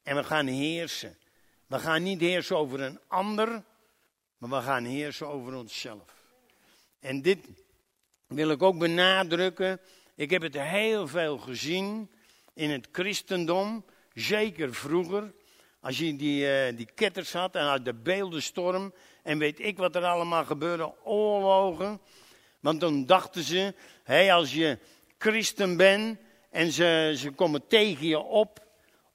[0.02, 1.18] En we gaan heersen.
[1.66, 3.64] We gaan niet heersen over een ander,
[4.38, 6.14] maar we gaan heersen over onszelf.
[7.00, 7.38] En dit
[8.26, 9.80] wil ik ook benadrukken.
[10.14, 12.10] Ik heb het heel veel gezien
[12.54, 13.84] in het christendom,
[14.14, 15.32] zeker vroeger.
[15.80, 19.96] Als je die, uh, die ketters had en uit de beeldenstorm en weet ik wat
[19.96, 22.00] er allemaal gebeurde, oorlogen.
[22.60, 24.78] Want dan dachten ze, hé, als je
[25.18, 26.18] christen bent
[26.50, 28.66] en ze, ze komen tegen je op,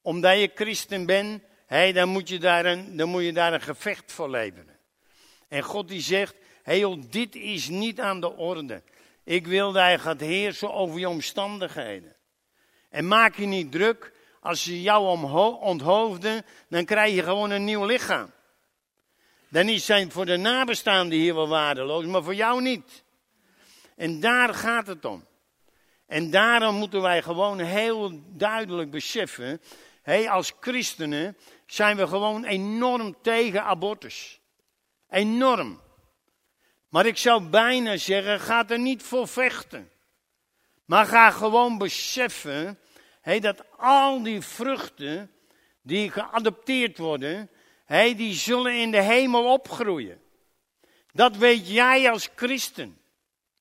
[0.01, 3.61] omdat je christen bent, hé, dan, moet je daar een, dan moet je daar een
[3.61, 4.79] gevecht voor leveren.
[5.47, 8.83] En God die zegt, joh, dit is niet aan de orde.
[9.23, 12.15] Ik wil dat je gaat heersen over je omstandigheden.
[12.89, 14.13] En maak je niet druk,
[14.45, 15.29] als ze jou
[15.59, 18.31] onthoofden, dan krijg je gewoon een nieuw lichaam.
[19.47, 23.03] Dan is zijn voor de nabestaanden hier wel waardeloos, maar voor jou niet.
[23.95, 25.25] En daar gaat het om.
[26.07, 29.61] En daarom moeten wij gewoon heel duidelijk beseffen,
[30.01, 34.39] hey, als christenen zijn we gewoon enorm tegen abortus.
[35.09, 35.81] Enorm.
[36.89, 39.91] Maar ik zou bijna zeggen, ga er niet voor vechten.
[40.85, 42.79] Maar ga gewoon beseffen
[43.25, 45.31] hey, dat al die vruchten
[45.81, 47.49] die geadopteerd worden,
[47.85, 50.21] hey, die zullen in de hemel opgroeien.
[51.11, 52.97] Dat weet jij als christen.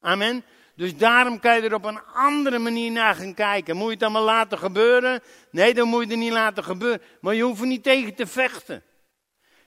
[0.01, 0.45] Amen.
[0.77, 3.77] Dus daarom kan je er op een andere manier naar gaan kijken.
[3.77, 5.23] Moet je het maar laten gebeuren?
[5.51, 7.03] Nee, dan moet je het niet laten gebeuren.
[7.21, 8.83] Maar je hoeft er niet tegen te vechten.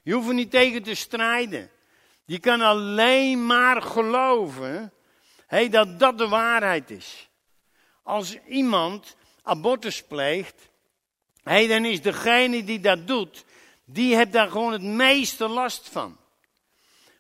[0.04, 1.70] Je hoeft er niet tegen te strijden.
[2.26, 4.94] Je kan alleen maar geloven
[5.48, 7.30] hey, dat dat de waarheid is.
[8.04, 9.16] Als iemand
[9.48, 10.70] abortus pleegt,
[11.44, 13.46] hey, dan is degene die dat doet,
[13.86, 16.18] die heeft daar gewoon het meeste last van.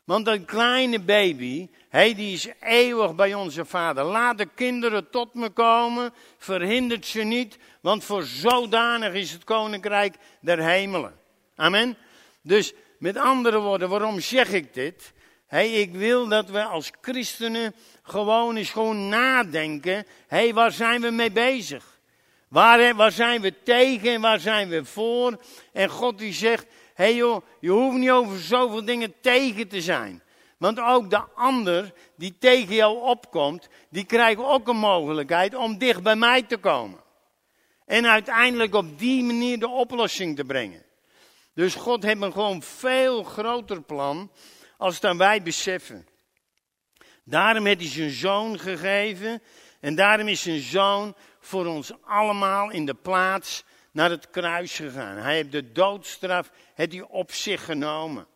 [0.03, 4.03] Want een kleine baby, hey, die is eeuwig bij onze vader.
[4.03, 10.15] Laat de kinderen tot me komen, verhindert ze niet, want voor zodanig is het koninkrijk
[10.41, 11.19] der hemelen.
[11.55, 11.97] Amen.
[12.41, 15.13] Dus met andere woorden, waarom zeg ik dit?
[15.47, 20.05] Hey, ik wil dat we als christenen gewoon eens gewoon nadenken.
[20.27, 21.96] hey, waar zijn we mee bezig?
[22.47, 25.41] Waar, zijn we tegen en waar zijn we voor?
[25.73, 29.81] En God die zegt, hé hey joh, je hoeft niet over zoveel dingen tegen te
[29.81, 30.23] zijn.
[30.57, 36.03] Want ook de ander die tegen jou opkomt, die krijgt ook een mogelijkheid om dicht
[36.03, 36.99] bij mij te komen.
[37.85, 40.85] En uiteindelijk op die manier de oplossing te brengen.
[41.53, 44.31] Dus God heeft een gewoon veel groter plan
[44.77, 46.07] als dan wij beseffen.
[47.23, 49.41] Daarom heeft hij zijn zoon gegeven.
[49.79, 51.15] En daarom is zijn zoon
[51.47, 55.17] voor ons allemaal in de plaats naar het kruis gegaan.
[55.17, 58.27] Hij heeft de doodstraf heeft hij op zich genomen.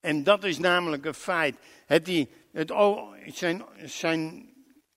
[0.00, 1.56] En dat is namelijk een feit.
[1.86, 2.72] Het hij, het,
[3.32, 4.52] zijn, zijn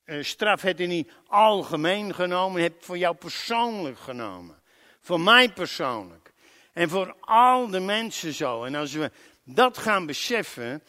[0.06, 4.62] uh, straf heeft hij niet algemeen genomen, heeft voor jou persoonlijk genomen.
[5.02, 6.34] Voor mij persoonlijk.
[6.74, 8.64] En voor al de mensen zo.
[8.64, 9.12] En als we
[9.44, 10.84] dat gaan beseffen,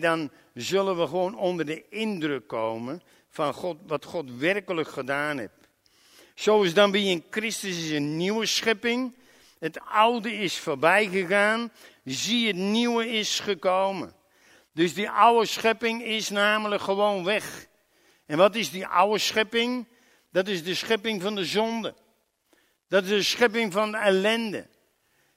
[0.00, 5.63] dan zullen we gewoon onder de indruk komen van God, wat God werkelijk gedaan heeft.
[6.34, 9.14] Zoals dan wie in Christus is een nieuwe schepping.
[9.58, 11.72] Het oude is voorbij gegaan.
[12.04, 14.14] Zie, het nieuwe is gekomen.
[14.72, 17.66] Dus die oude schepping is namelijk gewoon weg.
[18.26, 19.86] En wat is die oude schepping?
[20.32, 21.94] Dat is de schepping van de zonde.
[22.88, 24.66] Dat is de schepping van de ellende.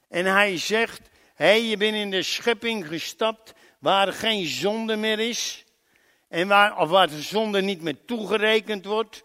[0.08, 1.00] En hij zegt,
[1.34, 5.64] hé, je bent in de schepping gestapt waar geen zonde meer is.
[6.28, 9.24] En waar, of waar de zonde niet meer toegerekend wordt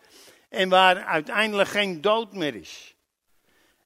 [0.53, 2.95] en waar uiteindelijk geen dood meer is.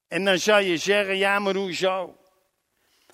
[0.07, 2.17] En dan zou je zeggen, ja maar hoezo?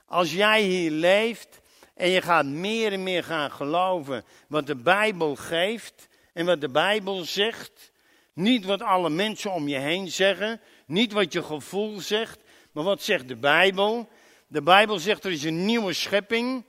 [0.06, 1.62] Als jij hier leeft
[1.96, 6.70] en je gaat meer en meer gaan geloven wat de Bijbel geeft en wat de
[6.70, 7.92] Bijbel zegt,
[8.34, 12.40] niet wat alle mensen om je heen zeggen, niet wat je gevoel zegt,
[12.72, 14.10] maar wat zegt de Bijbel?
[14.48, 16.66] De Bijbel zegt er is een nieuwe schepping.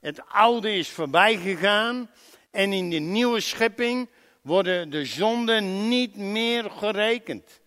[0.00, 2.10] Het oude is voorbij gegaan
[2.50, 4.08] en in de nieuwe schepping
[4.42, 7.60] worden de zonden niet meer gerekend.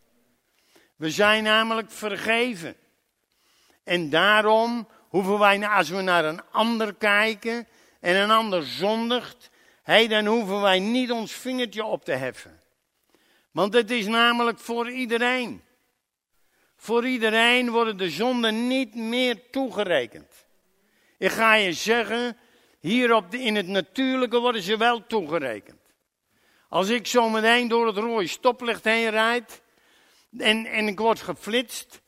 [0.96, 2.76] We zijn namelijk vergeven.
[3.84, 7.68] En daarom hoeven wij, als we naar een ander kijken
[8.00, 9.50] en een ander zondigt,
[9.84, 12.62] hey, dan hoeven wij niet ons vingertje op te heffen.
[13.52, 15.62] Want het is namelijk voor iedereen.
[16.76, 20.46] Voor iedereen worden de zonden niet meer toegerekend.
[21.18, 22.38] Ik ga je zeggen,
[22.80, 25.83] hier op de, in het natuurlijke worden ze wel toegerekend.
[26.74, 29.62] Als ik zo meteen door het rode stoplicht heen rijd
[30.38, 32.02] en, en ik word geflitst,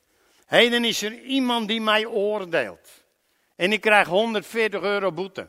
[0.46, 3.04] hey, dan is er iemand die mij oordeelt.
[3.56, 5.48] En ik krijg 140 euro boete.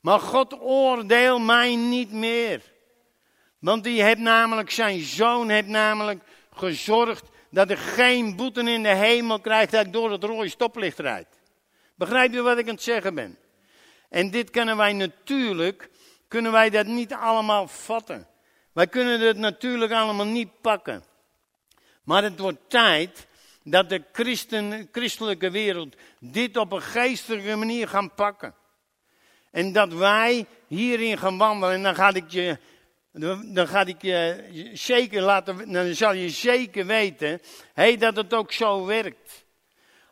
[0.00, 2.62] Maar God oordeelt mij niet meer.
[3.58, 8.94] Want die heeft namelijk, zijn zoon heeft namelijk gezorgd dat ik geen boete in de
[8.94, 11.28] hemel krijg dat ik door het rode stoplicht rijd.
[11.94, 13.38] Begrijp je wat ik aan het zeggen ben?
[14.08, 15.90] En dit kunnen wij natuurlijk,
[16.30, 18.26] kunnen wij dat niet allemaal vatten.
[18.72, 21.04] Wij kunnen het natuurlijk allemaal niet pakken.
[22.04, 23.26] Maar het wordt tijd
[23.62, 28.54] dat de christen, christelijke wereld dit op een geestelijke manier gaan pakken.
[29.50, 31.74] En dat wij hierin gaan wandelen.
[31.74, 32.58] En dan ga ik je,
[33.52, 37.40] dan ga ik je zeker laten, dan zal je zeker weten
[37.74, 39.44] hey, dat het ook zo werkt.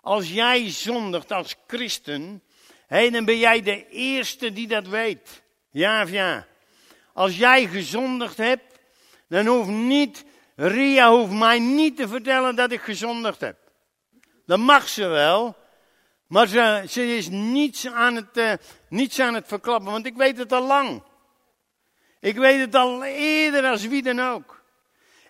[0.00, 2.42] Als jij zondigt als christen,
[2.86, 5.46] hey, dan ben jij de eerste die dat weet.
[5.70, 6.46] Ja of ja.
[7.12, 8.78] Als jij gezondigd hebt,
[9.28, 10.24] dan hoeft niet,
[10.56, 13.56] Ria hoeft mij niet te vertellen dat ik gezondigd heb.
[14.46, 15.56] Dat mag ze wel,
[16.26, 18.52] maar ze, ze is niets aan, het, uh,
[18.88, 21.02] niets aan het verklappen, want ik weet het al lang.
[22.20, 24.62] Ik weet het al eerder als wie dan ook.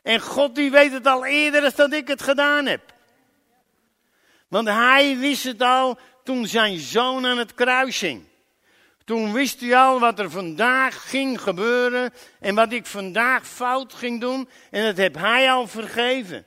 [0.02, 2.94] En God die weet het al eerder als dat ik het gedaan heb.
[4.48, 8.24] Want hij wist het al toen zijn zoon aan het kruis hing.
[9.08, 14.20] Toen wist hij al wat er vandaag ging gebeuren en wat ik vandaag fout ging
[14.20, 14.48] doen.
[14.70, 16.46] En dat heb hij al vergeven.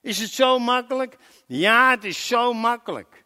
[0.00, 1.16] Is het zo makkelijk?
[1.46, 3.24] Ja, het is zo makkelijk.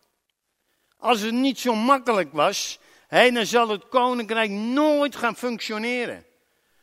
[0.97, 6.27] Als het niet zo makkelijk was, hé, dan zal het koninkrijk nooit gaan functioneren.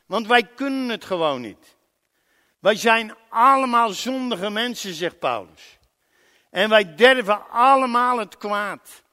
[0.05, 1.77] Want wij kunnen het gewoon niet.
[2.59, 5.77] Wij zijn allemaal zondige mensen, zegt Paulus.
[6.49, 9.03] En wij derven allemaal het kwaad.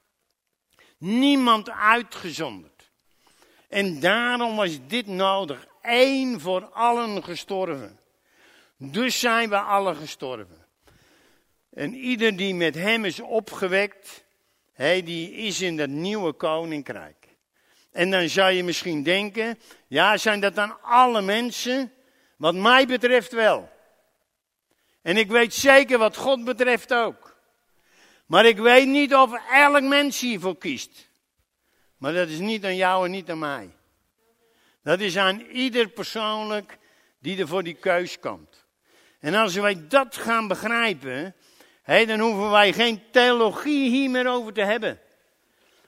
[0.99, 2.91] Niemand uitgezonderd.
[3.69, 5.67] En daarom was dit nodig.
[5.83, 7.99] Eén voor allen gestorven.
[8.77, 10.67] Dus zijn we alle gestorven.
[11.71, 14.25] En ieder die met hem is opgewekt,
[14.73, 17.19] hij die is in dat nieuwe koninkrijk.
[17.93, 21.93] En dan zou je misschien denken, ja, zijn dat dan alle mensen?
[22.37, 23.71] Wat mij betreft wel.
[25.03, 27.28] En ik weet zeker wat God betreft ook.
[28.29, 31.09] Maar ik weet niet of elk mens hiervoor kiest.
[31.97, 33.71] Maar dat is niet aan jou en niet aan mij.
[34.83, 36.79] Dat is aan ieder persoonlijk
[37.19, 38.67] die er voor die keus komt.
[39.21, 41.35] En als wij dat gaan begrijpen,
[41.85, 45.01] dan hoeven wij geen theologie hier meer over te hebben.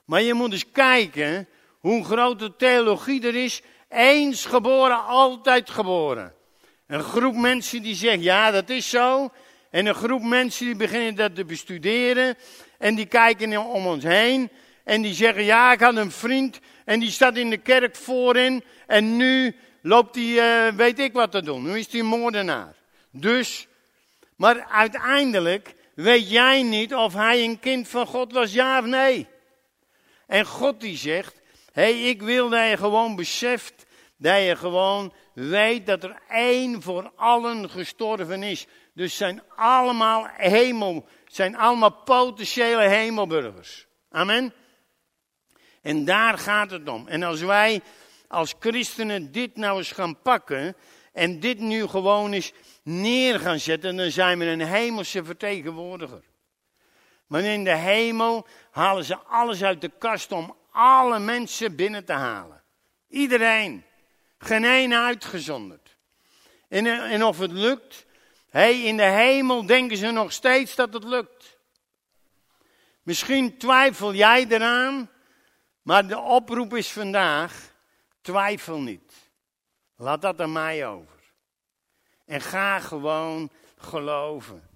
[0.05, 1.47] Maar je moet eens kijken
[1.79, 3.61] hoe grote theologie er is.
[3.89, 6.35] Eens geboren, altijd geboren.
[6.87, 9.31] Een groep mensen die zegt, ja, dat is zo.
[9.71, 12.35] En een groep mensen die beginnen dat te bestuderen.
[12.77, 14.49] En die kijken om ons heen.
[14.83, 16.59] En die zeggen, ja, ik had een vriend.
[16.85, 18.63] En die staat in de kerk voorin.
[18.87, 21.63] En nu loopt hij, uh, weet ik wat te doen.
[21.63, 22.75] Nu is hij moordenaar.
[23.11, 23.67] Dus,
[24.35, 29.27] maar uiteindelijk weet jij niet of hij een kind van God was, ja of nee.
[30.27, 33.85] En God die zegt, hé, hey, ik wil dat je gewoon beseft,
[34.17, 38.65] dat je gewoon weet dat er één voor allen gestorven is.
[38.93, 43.87] Dus zijn allemaal hemel, zijn allemaal potentiële hemelburgers.
[44.09, 44.53] Amen.
[45.81, 47.07] En daar gaat het om.
[47.07, 47.81] En als wij
[48.27, 50.75] als christenen dit nou eens gaan pakken
[51.13, 56.23] en dit nu gewoon eens neer gaan zetten, dan zijn we een hemelse vertegenwoordiger.
[57.27, 62.13] Maar in de hemel halen ze alles uit de kast om alle mensen binnen te
[62.13, 62.63] halen.
[63.07, 63.83] Iedereen.
[64.37, 65.95] Geen één uitgezonderd.
[66.67, 68.05] En, en of het lukt,
[68.51, 71.57] hey, in de hemel denken ze nog steeds dat het lukt.
[73.03, 75.09] Misschien twijfel jij eraan,
[75.81, 77.73] maar de oproep is vandaag,
[78.21, 79.13] twijfel niet.
[79.95, 81.19] Laat dat aan mij over.
[82.25, 84.69] En ga gewoon geloven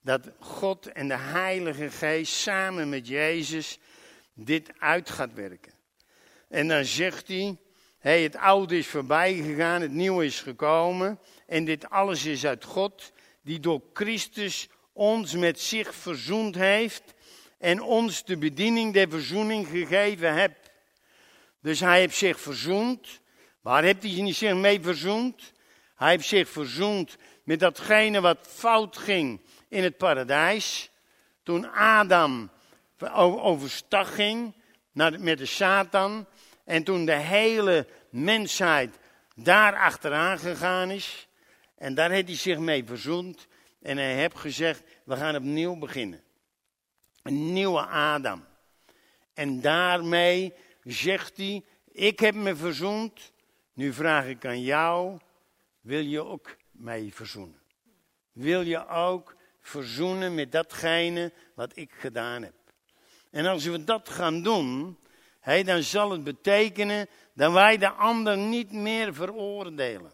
[0.00, 3.78] dat God en de Heilige Geest samen met Jezus
[4.34, 5.72] dit uit gaat werken.
[6.48, 7.56] En dan zegt hij,
[7.98, 11.18] hey, het oude is voorbij gegaan, het nieuwe is gekomen.
[11.46, 13.12] En dit alles is uit God,
[13.44, 17.02] die door Christus ons met zich verzoend heeft
[17.58, 20.70] en ons de bediening der verzoening gegeven hebt.
[21.60, 23.20] Dus hij heeft zich verzoend.
[23.60, 25.52] Waar heeft hij zich mee verzoend?
[25.96, 30.90] Hij heeft zich verzoend met datgene wat fout ging in het paradijs.
[31.42, 32.50] Toen Adam
[33.18, 34.54] overstag ging
[34.92, 36.26] met de Satan.
[36.64, 38.98] En toen de hele mensheid
[39.34, 41.28] daar achteraan gegaan is.
[41.74, 43.46] En daar heeft hij zich mee verzoend.
[43.82, 46.22] En hij heeft gezegd, we gaan opnieuw beginnen.
[47.22, 48.44] Een nieuwe Adam.
[49.34, 50.52] En daarmee
[50.82, 53.32] zegt hij, ik heb me verzoend
[53.74, 55.18] Nu vraag ik aan jou,
[55.80, 57.60] wil je ook mij verzoenen?
[58.32, 62.54] Wil je ook verzoenen met datgene wat ik gedaan heb?
[63.30, 64.98] En als we dat gaan doen,
[65.64, 70.12] dan zal het betekenen dat wij de ander niet meer veroordelen.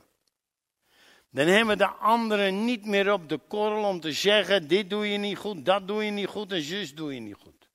[1.31, 5.19] Dan hebben de anderen niet meer op de korrel om te zeggen: dit doe je
[5.19, 7.69] niet goed, dat doe je niet goed en zus doe je niet goed.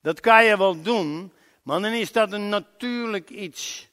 [0.00, 1.32] Dat kan je wel doen,
[1.62, 3.90] maar dan is dat een natuurlijk iets.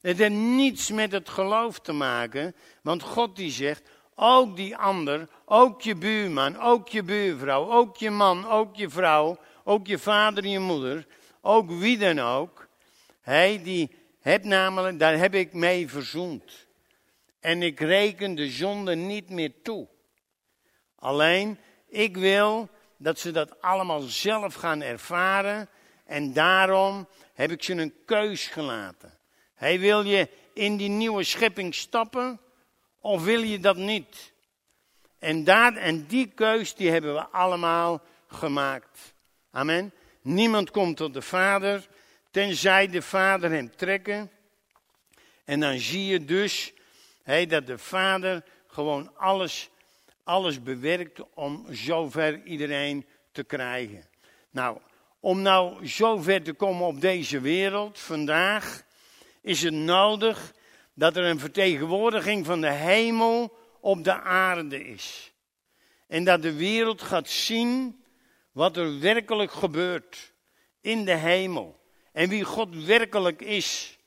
[0.00, 5.28] Het heeft niets met het geloof te maken, want God die zegt: ook die ander,
[5.44, 10.44] ook je buurman, ook je buurvrouw, ook je man, ook je vrouw, ook je vader
[10.44, 11.06] en je moeder,
[11.40, 12.68] ook wie dan ook.
[13.20, 13.90] Hij die
[14.20, 16.66] hebt namelijk, daar heb ik mee verzoend.
[17.44, 19.88] En ik reken de zonde niet meer toe.
[20.96, 25.68] Alleen, ik wil dat ze dat allemaal zelf gaan ervaren.
[26.04, 29.18] En daarom heb ik ze een keus gelaten.
[29.54, 32.40] Hij wil je in die nieuwe schepping stappen
[33.00, 34.32] of wil je dat niet?
[35.18, 39.14] En, daar, en die keus die hebben we allemaal gemaakt.
[39.50, 39.92] Amen.
[40.22, 41.88] Niemand komt tot de Vader,
[42.30, 44.30] tenzij de Vader hem trekken.
[45.44, 46.73] En dan zie je dus
[47.24, 49.70] hey, dat de Vader gewoon alles,
[50.24, 54.04] alles bewerkt om zover iedereen te krijgen.
[54.50, 54.78] Nou,
[55.20, 58.82] om nou zover te komen op deze wereld vandaag,
[59.40, 60.52] is het nodig
[60.94, 65.32] dat er een vertegenwoordiging van de hemel op de aarde is.
[66.06, 68.04] En dat de wereld gaat zien
[68.52, 70.32] wat er werkelijk gebeurt
[70.80, 71.80] in de hemel.
[72.12, 73.98] En wie God werkelijk is.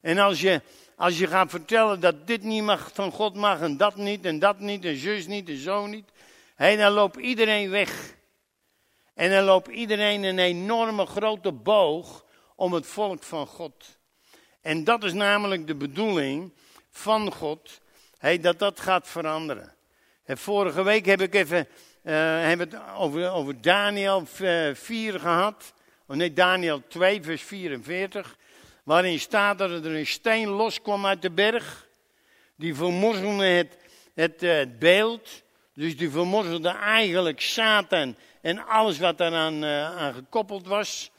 [0.00, 0.62] En als je,
[1.02, 4.38] als je gaat vertellen dat dit niet mag, van God mag en dat niet en
[4.38, 6.04] dat niet en zus niet en zo niet.
[6.54, 8.14] Hé, dan loopt iedereen weg.
[9.14, 12.24] En dan loopt iedereen een enorme grote boog
[12.56, 13.98] om het volk van God.
[14.60, 16.52] En dat is namelijk de bedoeling
[16.90, 17.80] van God,
[18.18, 19.74] hey, dat dat gaat veranderen.
[20.24, 25.72] En vorige week heb ik even uh, hebben over, over Daniel 4 gehad.
[26.06, 28.36] Oh nee, Daniel 2, vers 44.
[28.82, 31.88] Waarin staat dat er een steen loskwam uit de berg.
[32.56, 33.76] Die vermorzelde het,
[34.14, 35.42] het, het beeld.
[35.74, 41.10] Dus die vermorzelde eigenlijk Satan en alles wat daaraan uh, aan gekoppeld was.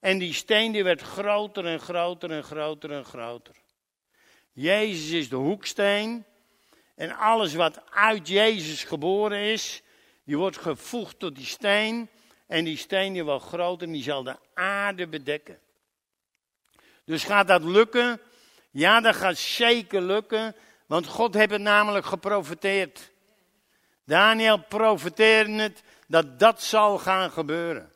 [0.00, 3.54] En die steen die werd groter en groter en groter en groter.
[4.52, 6.24] Jezus is de hoeksteen.
[6.94, 9.82] En alles wat uit Jezus geboren is,
[10.24, 12.08] die wordt gevoegd tot die steen.
[12.46, 15.58] En die steen die wordt groter en die zal de aarde bedekken.
[17.04, 18.20] Dus gaat dat lukken?
[18.70, 20.54] Ja, dat gaat zeker lukken.
[20.86, 23.10] Want God heeft het namelijk geprofeteerd.
[24.04, 27.92] Daniel profeteerde het dat dat zal gaan gebeuren.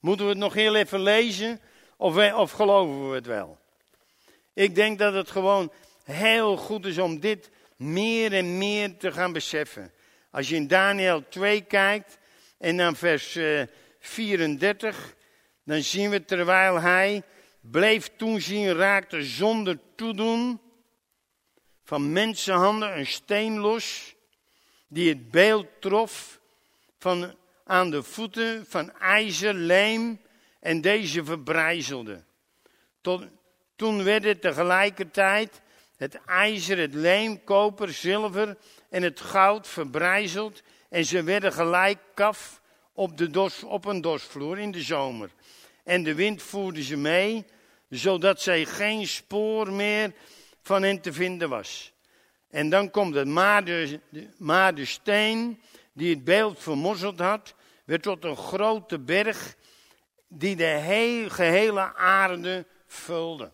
[0.00, 1.60] Moeten we het nog heel even lezen?
[1.96, 3.58] Of, of geloven we het wel?
[4.52, 5.72] Ik denk dat het gewoon
[6.04, 9.92] heel goed is om dit meer en meer te gaan beseffen.
[10.30, 12.18] Als je in Daniel 2 kijkt
[12.58, 13.38] en dan vers
[14.00, 15.04] 34, eh,
[15.64, 17.22] dan zien we terwijl hij
[17.70, 20.60] bleef toezien, raakte zonder toedoen
[21.84, 24.14] van mensenhanden een steen los,
[24.88, 26.40] die het beeld trof
[26.98, 30.20] van aan de voeten van ijzer, leem
[30.60, 32.24] en deze verbrijzelde.
[33.76, 35.60] Toen werden tegelijkertijd
[35.96, 38.56] het ijzer, het leem, koper, zilver
[38.90, 42.60] en het goud verbrijzeld en ze werden gelijk kaf
[42.92, 45.30] op, de dos, op een dosvloer in de zomer.
[45.84, 47.46] En de wind voerde ze mee,
[47.88, 50.12] zodat zij geen spoor meer
[50.62, 51.92] van hen te vinden was.
[52.50, 54.00] En dan komt het maar de,
[54.36, 55.60] maar de steen
[55.92, 59.56] die het beeld vermorzeld had, werd tot een grote berg
[60.28, 63.50] die de gehele aarde vulde.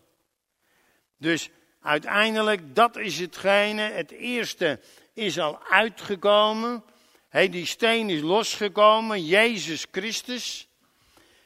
[1.17, 1.49] Dus
[1.81, 4.79] uiteindelijk, dat is hetgene, het eerste
[5.13, 6.83] is al uitgekomen.
[7.29, 10.67] Hey, die steen is losgekomen, Jezus Christus.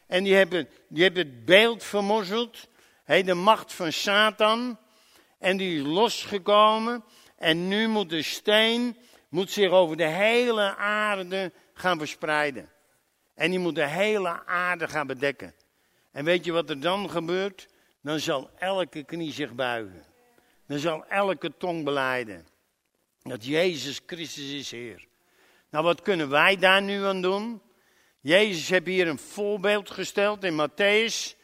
[0.07, 2.67] En die hebben, die hebben het beeld vermorzeld,
[3.07, 4.79] de macht van Satan.
[5.39, 7.03] En die is losgekomen.
[7.37, 8.97] En nu moet de steen
[9.29, 12.69] moet zich over de hele aarde gaan verspreiden.
[13.33, 15.55] En die moet de hele aarde gaan bedekken.
[16.11, 17.67] En weet je wat er dan gebeurt?
[18.01, 20.05] Dan zal elke knie zich buigen.
[20.67, 22.47] Dan zal elke tong beleiden.
[23.21, 25.07] Dat Jezus Christus is Heer.
[25.69, 27.61] Nou, wat kunnen wij daar nu aan doen?
[28.19, 31.35] Jezus heeft hier een voorbeeld gesteld in Matthäus.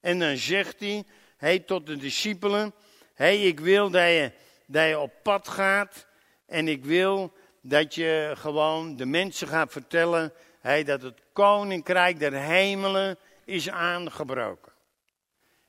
[0.00, 1.04] En dan zegt hij
[1.36, 2.74] hey, tot de discipelen:
[3.14, 4.32] hey, ik wil dat je,
[4.66, 6.06] dat je op pad gaat.
[6.46, 12.32] En ik wil dat je gewoon de mensen gaat vertellen hey, dat het koninkrijk der
[12.32, 14.72] hemelen is aangebroken.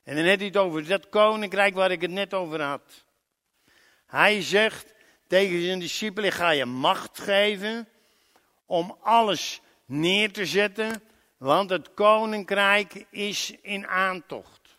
[0.04, 3.04] En dan heeft hij het over dat koninkrijk waar ik het net over had.
[4.06, 4.94] Hij zegt
[5.26, 7.88] tegen zijn discipelen, ik ga je macht geven
[8.66, 11.02] om alles neer te zetten,
[11.40, 14.78] want het koninkrijk is in aantocht.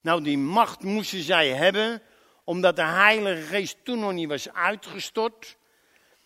[0.00, 2.02] Nou, die macht moesten zij hebben,
[2.44, 5.56] omdat de Heilige Geest toen nog niet was uitgestort.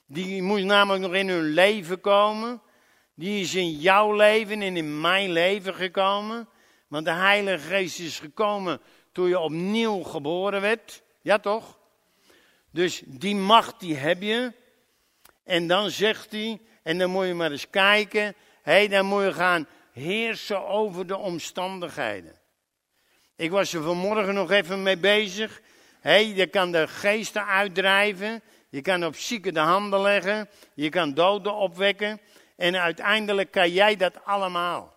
[0.07, 2.63] Die moest namelijk nog in hun leven komen.
[3.15, 6.49] Die is in jouw leven en in mijn leven gekomen.
[6.89, 8.81] Want de Heilige Geest is gekomen
[9.13, 11.03] toen je opnieuw geboren werd.
[11.21, 11.79] Ja toch?
[12.71, 14.53] Dus die macht die heb je.
[15.45, 18.35] En dan zegt hij, en dan moet je maar eens kijken.
[18.63, 22.41] Hey, dan moet je gaan heersen over de omstandigheden.
[23.37, 25.61] Ik was er vanmorgen nog even mee bezig.
[26.01, 28.43] Hey, je kan de geesten uitdrijven.
[28.69, 30.49] Je kan op zieken de handen leggen.
[30.75, 32.21] Je kan doden opwekken.
[32.57, 34.97] En uiteindelijk kan jij dat allemaal.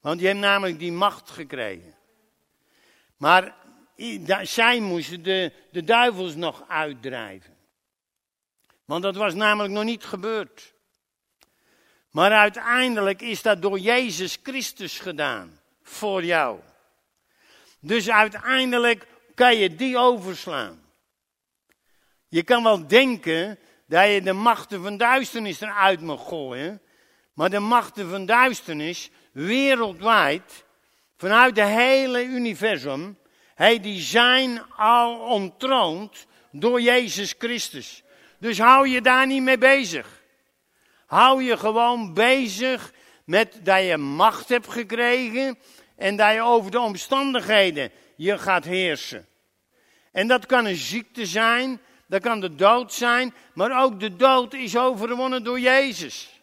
[0.00, 1.94] Want je hebt namelijk die macht gekregen.
[3.16, 3.54] Maar
[4.42, 7.56] zij moesten de, de duivels nog uitdrijven.
[8.84, 10.74] Want dat was namelijk nog niet gebeurd.
[12.16, 15.60] Maar uiteindelijk is dat door Jezus Christus gedaan.
[15.82, 16.58] Voor jou.
[17.80, 20.82] Dus uiteindelijk kan je die overslaan.
[22.28, 26.82] Je kan wel denken dat je de machten van duisternis eruit mag gooien.
[27.32, 30.64] Maar de machten van duisternis, wereldwijd,
[31.16, 33.18] vanuit het hele universum,
[33.80, 38.02] die zijn al ontroond door Jezus Christus.
[38.38, 40.15] Dus hou je daar niet mee bezig.
[41.06, 42.92] Hou je gewoon bezig
[43.24, 45.58] met dat je macht hebt gekregen
[45.96, 49.26] en dat je over de omstandigheden je gaat heersen.
[50.12, 54.54] En dat kan een ziekte zijn, dat kan de dood zijn, maar ook de dood
[54.54, 56.40] is overwonnen door Jezus.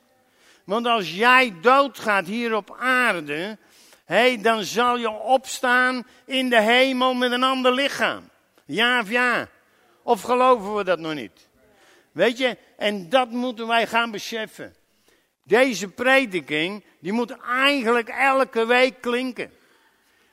[0.64, 3.58] Want als jij doodgaat hier op aarde,
[4.06, 8.30] hey, dan zal je opstaan in de hemel met een ander lichaam.
[8.66, 9.48] Ja of ja?
[10.04, 11.48] Of geloven we dat nog niet?
[12.14, 14.76] Weet je, en dat moeten wij gaan beseffen.
[15.44, 19.52] Deze prediking, die moet eigenlijk elke week klinken.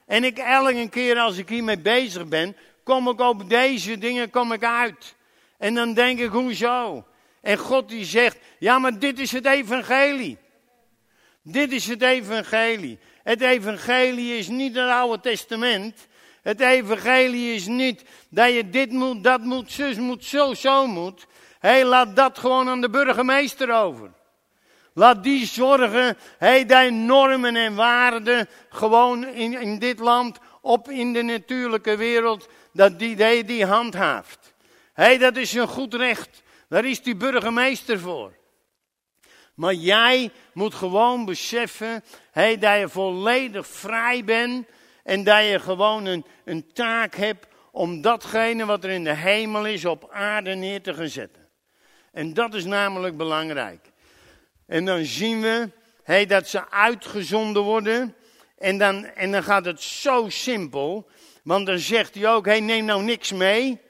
[0.07, 4.53] En ik elke keer als ik hiermee bezig ben, kom ik op deze dingen kom
[4.53, 5.15] ik uit.
[5.59, 7.05] En dan denk ik, hoezo?
[7.41, 10.39] En God die zegt, ja maar dit is het evangelie.
[11.43, 12.99] Dit is het evangelie.
[13.23, 16.07] Het evangelie is niet het Oude Testament.
[16.43, 21.27] Het evangelie is niet dat je dit moet, dat moet, zus moet, zo, zo moet.
[21.61, 24.11] Hey, laat dat gewoon aan de burgemeester over.
[24.95, 31.13] Laat die zorgen, hey, die normen en waarden gewoon in, in dit land, op in
[31.13, 34.55] de natuurlijke wereld, dat die die, die handhaaft.
[34.93, 36.43] Hey, dat is een goed recht.
[36.69, 38.33] Daar is die burgemeester voor.
[39.55, 44.67] Maar jij moet gewoon beseffen hey, dat je volledig vrij bent
[45.05, 49.67] en dat je gewoon een, een taak hebt om datgene wat er in de hemel
[49.67, 51.40] is op aarde neer te gaan zetten.
[52.13, 53.91] En dat is namelijk belangrijk.
[54.67, 55.71] En dan zien we
[56.03, 58.15] hey, dat ze uitgezonden worden.
[58.59, 61.11] En dan, en dan gaat het zo simpel.
[61.43, 63.81] Want dan zegt hij ook, hey, neem nou niks mee.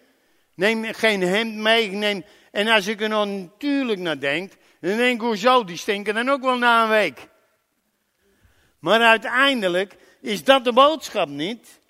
[0.54, 1.90] Neem geen hemd mee.
[1.90, 2.24] Neem...
[2.50, 6.28] En als ik er nou natuurlijk naar denk, dan denk ik, hoezo, die stinken dan
[6.28, 7.28] ook wel na een week.
[8.78, 11.80] Maar uiteindelijk is dat de boodschap niet.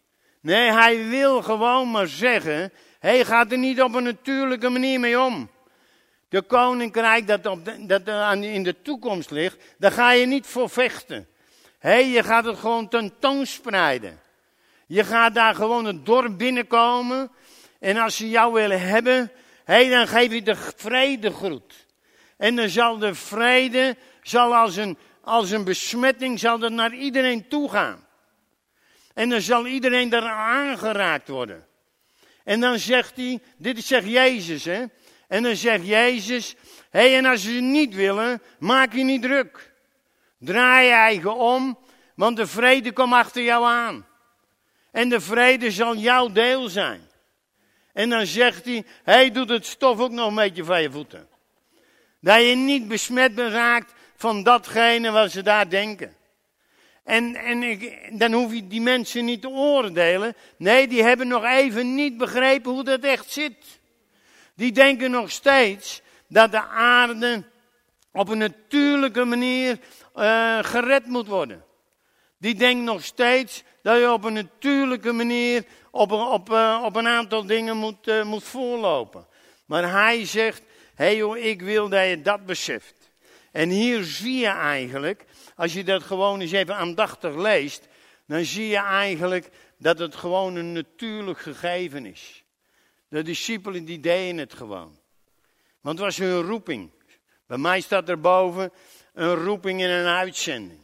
[0.40, 5.20] Nee, hij wil gewoon maar zeggen, hij gaat er niet op een natuurlijke manier mee
[5.20, 5.50] om.
[6.30, 11.28] De koninkrijk dat, op dat in de toekomst ligt, daar ga je niet voor vechten.
[11.78, 14.20] Hé, je gaat het gewoon tentoonspreiden.
[14.86, 17.30] Je gaat daar gewoon het dorp binnenkomen.
[17.78, 19.32] En als ze jou willen hebben,
[19.64, 21.86] hé, dan geef je de vredegroet.
[22.36, 27.70] En dan zal de vrede, zal als een, als een besmetting, zal naar iedereen toe
[27.70, 28.06] gaan.
[29.14, 31.66] En dan zal iedereen daar aangeraakt worden.
[32.44, 34.84] En dan zegt hij, dit zegt Jezus, hè.
[35.30, 36.54] En dan zegt Jezus,
[36.90, 39.72] hé, hey, en als ze niet willen, maak je niet druk.
[40.38, 41.78] Draai je eigen om,
[42.14, 44.06] want de vrede komt achter jou aan.
[44.92, 47.10] En de vrede zal jouw deel zijn.
[47.92, 51.28] En dan zegt hij, hij doet het stof ook nog een beetje van je voeten.
[52.20, 56.16] Dat je niet besmet raakt van datgene wat ze daar denken.
[57.04, 60.34] En, en ik, dan hoef je die mensen niet te oordelen.
[60.56, 63.79] Nee, die hebben nog even niet begrepen hoe dat echt zit.
[64.60, 67.42] Die denken nog steeds dat de aarde
[68.12, 69.78] op een natuurlijke manier
[70.16, 71.64] uh, gered moet worden.
[72.38, 77.06] Die denkt nog steeds dat je op een natuurlijke manier op, op, uh, op een
[77.06, 79.26] aantal dingen moet, uh, moet voorlopen.
[79.64, 80.62] Maar hij zegt,
[80.94, 83.10] hé hey joh, ik wil dat je dat beseft.
[83.52, 85.24] En hier zie je eigenlijk,
[85.56, 87.88] als je dat gewoon eens even aandachtig leest,
[88.26, 92.39] dan zie je eigenlijk dat het gewoon een natuurlijk gegeven is.
[93.10, 94.98] De discipelen die deden het gewoon.
[95.80, 96.90] Want het was hun roeping.
[97.46, 98.72] Bij mij staat er boven
[99.14, 100.80] een roeping en een uitzending.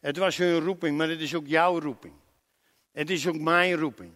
[0.00, 2.14] Het was hun roeping, maar het is ook jouw roeping.
[2.92, 4.12] Het is ook mijn roeping.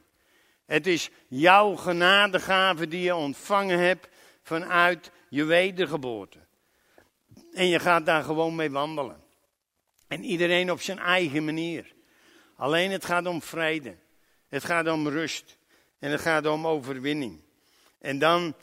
[0.64, 4.08] Het is jouw genadegave die je ontvangen hebt
[4.42, 6.38] vanuit je wedergeboorte.
[7.52, 9.22] En je gaat daar gewoon mee wandelen.
[10.08, 11.94] En iedereen op zijn eigen manier.
[12.56, 13.96] Alleen het gaat om vrede.
[14.48, 15.58] Het gaat om rust.
[15.98, 17.40] En het gaat om overwinning.
[17.98, 18.54] En dan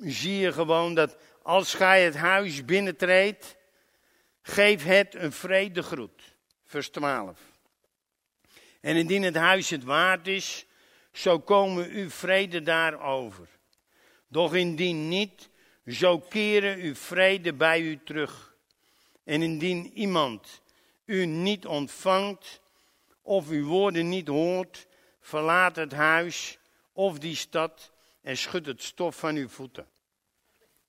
[0.00, 3.56] zie je gewoon dat als gij het huis binnentreedt,
[4.42, 6.34] geef het een vredegroet.
[6.64, 7.38] Vers 12.
[8.80, 10.66] En indien het huis het waard is,
[11.12, 13.48] zo komen u vrede daarover.
[14.28, 15.48] Doch indien niet,
[15.86, 18.54] zo keren u vrede bij u terug.
[19.24, 20.62] En indien iemand
[21.04, 22.60] u niet ontvangt,
[23.22, 24.86] of uw woorden niet hoort,
[25.30, 26.58] verlaat het huis
[26.92, 29.86] of die stad en schud het stof van uw voeten.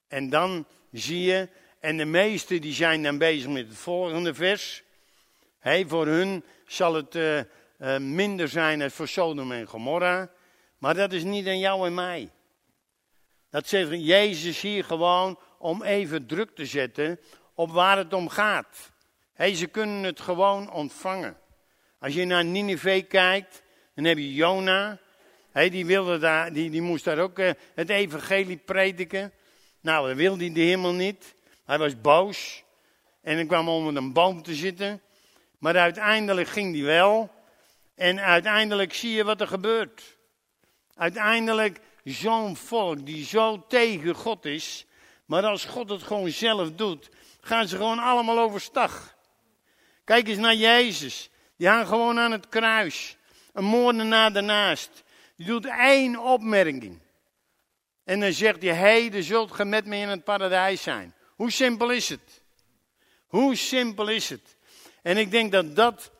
[0.08, 4.84] En dan zie je, en de meesten die zijn dan bezig met het volgende vers.
[5.60, 10.32] Hey, voor hun zal het uh, uh, minder zijn als voor Sodom en Gomorra.
[10.78, 12.32] Maar dat is niet aan jou en mij.
[13.50, 17.20] Dat zegt Jezus hier gewoon om even druk te zetten
[17.54, 18.92] op waar het om gaat.
[19.34, 21.38] Hey, ze kunnen het gewoon ontvangen.
[22.00, 23.62] Als je naar Nineveh kijkt,
[24.02, 24.99] dan heb je Jona.
[25.54, 29.32] Die, wilde daar, die, die moest daar ook uh, het evangelie prediken.
[29.82, 31.36] Nou, dat wilde hij helemaal niet.
[31.66, 32.64] Hij was boos.
[33.22, 35.02] En hij kwam onder een boom te zitten.
[35.58, 37.32] Maar uiteindelijk ging hij wel.
[37.95, 40.18] En uiteindelijk zie je wat er gebeurt.
[40.95, 44.86] Uiteindelijk zo'n volk die zo tegen God is.
[45.26, 47.10] Maar als God het gewoon zelf doet,
[47.41, 49.16] gaan ze gewoon allemaal overstag.
[50.04, 51.30] Kijk eens naar Jezus.
[51.58, 53.18] Die hangt gewoon aan het kruis.
[53.54, 55.04] Een moordenaar daarnaast.
[55.36, 56.99] Die doet één opmerking.
[58.04, 61.14] En dan zegt hij, heden zult ge met me in het paradijs zijn.
[61.36, 62.41] Hoe simpel is het?
[63.28, 64.56] Hoe simpel is het?
[65.02, 66.12] En ik denk dat dat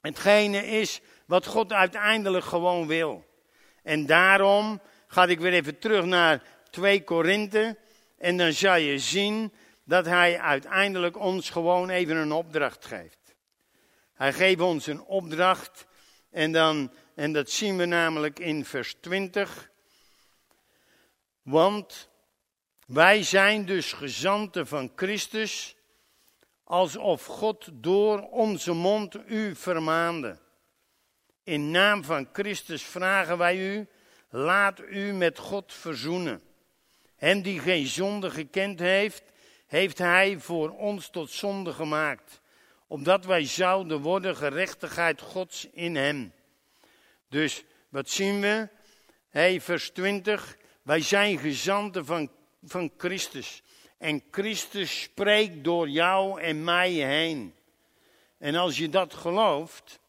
[0.00, 3.24] hetgene is wat God uiteindelijk gewoon wil.
[3.82, 7.78] En daarom ga ik weer even terug naar 2 Korinthe.
[8.18, 9.52] En dan zal je zien
[9.84, 13.34] dat hij uiteindelijk ons gewoon even een opdracht geeft.
[14.14, 15.86] Hij geeft ons een opdracht
[16.30, 19.70] en, dan, en dat zien we namelijk in vers 20.
[21.42, 22.08] Want
[22.86, 25.76] wij zijn dus gezanten van Christus,
[26.64, 30.38] alsof God door onze mond u vermaande.
[31.42, 33.88] In naam van Christus vragen wij u,
[34.28, 36.42] laat u met God verzoenen.
[37.16, 39.22] Hem die geen zonde gekend heeft,
[39.66, 42.40] heeft hij voor ons tot zonde gemaakt,
[42.90, 46.32] opdat wij zouden worden gerechtigheid Gods in hem.
[47.28, 48.68] Dus wat zien we?
[49.28, 52.30] Hey, vers 20, wij zijn gezanten van,
[52.62, 53.62] van Christus.
[53.98, 57.54] En Christus spreekt door jou en mij heen.
[58.38, 60.00] En als je dat gelooft,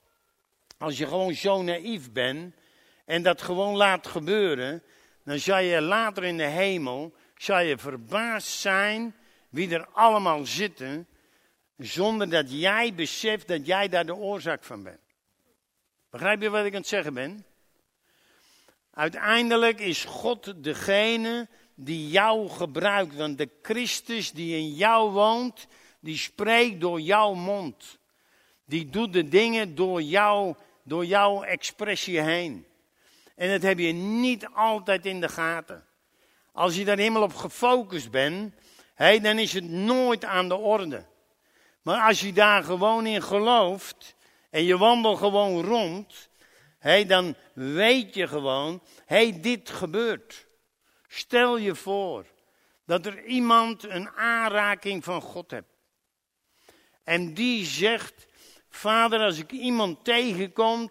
[0.78, 2.56] als je gewoon zo naïef bent
[3.06, 4.84] en dat gewoon laat gebeuren,
[5.24, 9.16] dan zal je later in de hemel, zal je verbaasd zijn
[9.50, 11.08] wie er allemaal zitten,
[11.86, 15.00] zonder dat jij beseft dat jij daar de oorzaak van bent.
[16.10, 17.46] Begrijp je wat ik aan het zeggen ben?
[18.94, 23.16] Uiteindelijk is God degene die jou gebruikt.
[23.16, 25.68] Want de Christus die in jou woont,
[26.00, 27.98] die spreekt door jouw mond.
[28.66, 32.66] Die doet de dingen door, jou, door jouw expressie heen.
[33.36, 35.86] En dat heb je niet altijd in de gaten.
[36.52, 38.54] Als je daar helemaal op gefocust bent,
[38.94, 41.06] hey, dan is het nooit aan de orde.
[41.82, 44.16] Maar als je daar gewoon in gelooft
[44.50, 46.30] en je wandelt gewoon rond,
[46.80, 50.48] hey, dan weet je gewoon, hey, dit gebeurt.
[51.08, 52.26] Stel je voor
[52.86, 55.78] dat er iemand een aanraking van God hebt.
[57.04, 58.28] En die zegt,
[58.70, 60.90] vader, als ik iemand tegenkom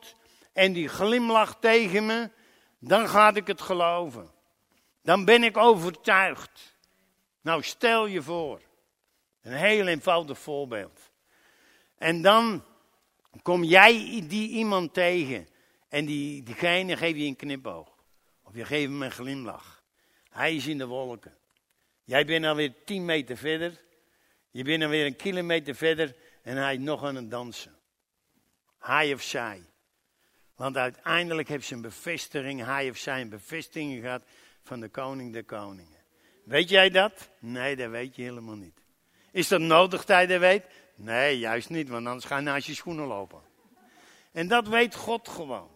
[0.52, 2.30] en die glimlacht tegen me,
[2.78, 4.30] dan ga ik het geloven.
[5.02, 6.76] Dan ben ik overtuigd.
[7.40, 8.60] Nou, stel je voor.
[9.42, 11.10] Een heel eenvoudig voorbeeld.
[11.98, 12.64] En dan
[13.42, 15.48] kom jij die iemand tegen
[15.88, 17.98] en die, diegene geeft je een knipoog.
[18.42, 19.82] Of je geeft hem een glimlach.
[20.30, 21.36] Hij is in de wolken.
[22.04, 23.80] Jij bent alweer tien meter verder.
[24.50, 27.78] Je bent alweer een kilometer verder en hij is nog aan het dansen.
[28.78, 29.62] Hij of zij.
[30.56, 34.24] Want uiteindelijk heeft ze een bevestiging, hij of zij een bevestiging gehad
[34.62, 35.98] van de koning der koningen.
[36.44, 37.30] Weet jij dat?
[37.38, 38.79] Nee, dat weet je helemaal niet.
[39.32, 40.64] Is dat nodig dat je weet?
[40.94, 43.40] Nee, juist niet, want anders ga je naast je schoenen lopen.
[44.32, 45.68] En dat weet God gewoon.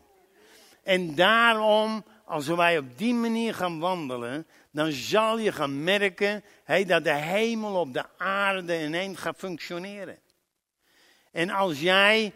[0.82, 6.84] En daarom, als wij op die manier gaan wandelen, dan zal je gaan merken hey,
[6.84, 10.18] dat de hemel op de aarde ineens gaat functioneren.
[11.32, 12.32] En als jij,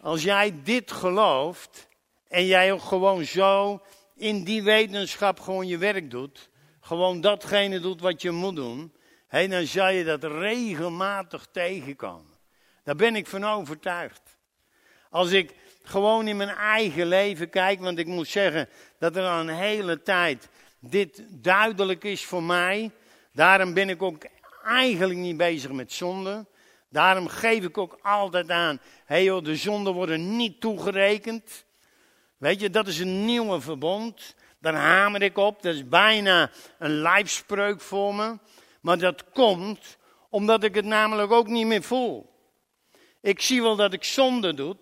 [0.00, 1.88] als jij dit gelooft
[2.28, 3.82] en jij ook gewoon zo
[4.14, 6.50] in die wetenschap gewoon je werk doet,
[6.80, 8.92] gewoon datgene doet wat je moet doen,
[9.32, 12.38] hey, dan zal je dat regelmatig tegenkomen.
[12.84, 14.20] Daar ben ik van overtuigd.
[15.10, 18.68] Als ik gewoon in mijn eigen leven kijk, want ik moet zeggen
[18.98, 22.90] dat er al een hele tijd dit duidelijk is voor mij.
[23.32, 24.24] Daarom ben ik ook
[24.64, 26.46] eigenlijk niet bezig met zonde.
[26.88, 31.64] Daarom geef ik ook altijd aan, hey de zonden worden niet toegerekend.
[32.36, 34.34] Weet je, dat is een nieuwe verbond.
[34.58, 35.62] Daar hamer ik op.
[35.62, 38.38] Dat is bijna een lijfspreuk voor me.
[38.82, 39.98] Maar dat komt
[40.30, 42.30] omdat ik het namelijk ook niet meer voel.
[43.20, 44.76] Ik zie wel dat ik zonde doe.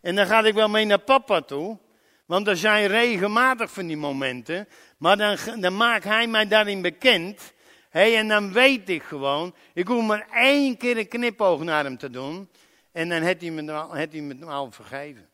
[0.00, 1.78] En dan ga ik wel mee naar papa toe.
[2.26, 4.68] Want er zijn regelmatig van die momenten.
[4.98, 7.52] Maar dan, dan maakt hij mij daarin bekend.
[7.88, 9.54] Hey, en dan weet ik gewoon.
[9.74, 12.48] Ik hoef maar één keer een knipoog naar hem te doen.
[12.92, 15.28] En dan heeft hij me, heeft hij me al vergeven.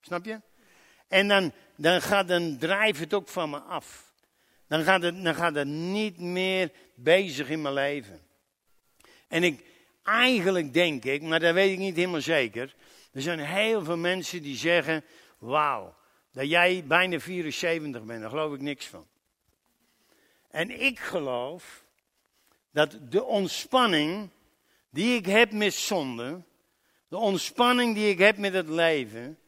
[0.00, 0.40] Snap je?
[1.08, 4.13] En dan, dan, gaat, dan drijft het ook van me af.
[4.66, 8.20] Dan gaat, het, dan gaat het niet meer bezig in mijn leven.
[9.28, 9.64] En ik,
[10.02, 12.74] eigenlijk denk ik, maar dat weet ik niet helemaal zeker.
[13.12, 15.04] Er zijn heel veel mensen die zeggen:
[15.38, 15.94] Wauw,
[16.32, 19.06] dat jij bijna 74 bent, daar geloof ik niks van.
[20.50, 21.84] En ik geloof
[22.70, 24.30] dat de ontspanning
[24.90, 26.42] die ik heb met zonde,
[27.08, 29.38] de ontspanning die ik heb met het leven,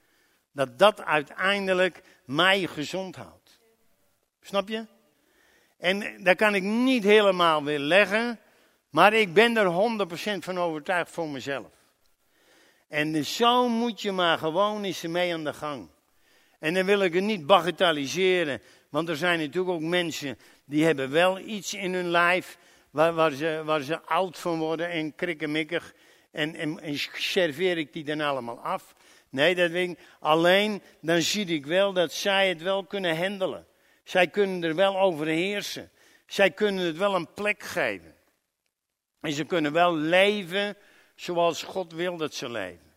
[0.52, 3.60] dat dat uiteindelijk mij gezond houdt.
[4.40, 4.86] Snap je?
[5.78, 8.40] En daar kan ik niet helemaal weer leggen,
[8.90, 10.06] maar ik ben er
[10.36, 11.66] 100% van overtuigd voor mezelf.
[12.88, 15.88] En zo moet je maar gewoon eens mee aan de gang.
[16.58, 21.10] En dan wil ik het niet bagatelliseren, want er zijn natuurlijk ook mensen die hebben
[21.10, 22.58] wel iets in hun lijf
[22.90, 25.94] waar, waar, ze, waar ze oud van worden en krikkemikkig.
[26.30, 28.94] En, en, serveer ik die dan allemaal af?
[29.30, 29.98] Nee, dat weet.
[30.20, 33.66] Alleen dan zie ik wel dat zij het wel kunnen handelen.
[34.06, 35.90] Zij kunnen er wel over heersen.
[36.26, 38.14] Zij kunnen het wel een plek geven.
[39.20, 40.76] En ze kunnen wel leven
[41.14, 42.92] zoals God wil dat ze leven.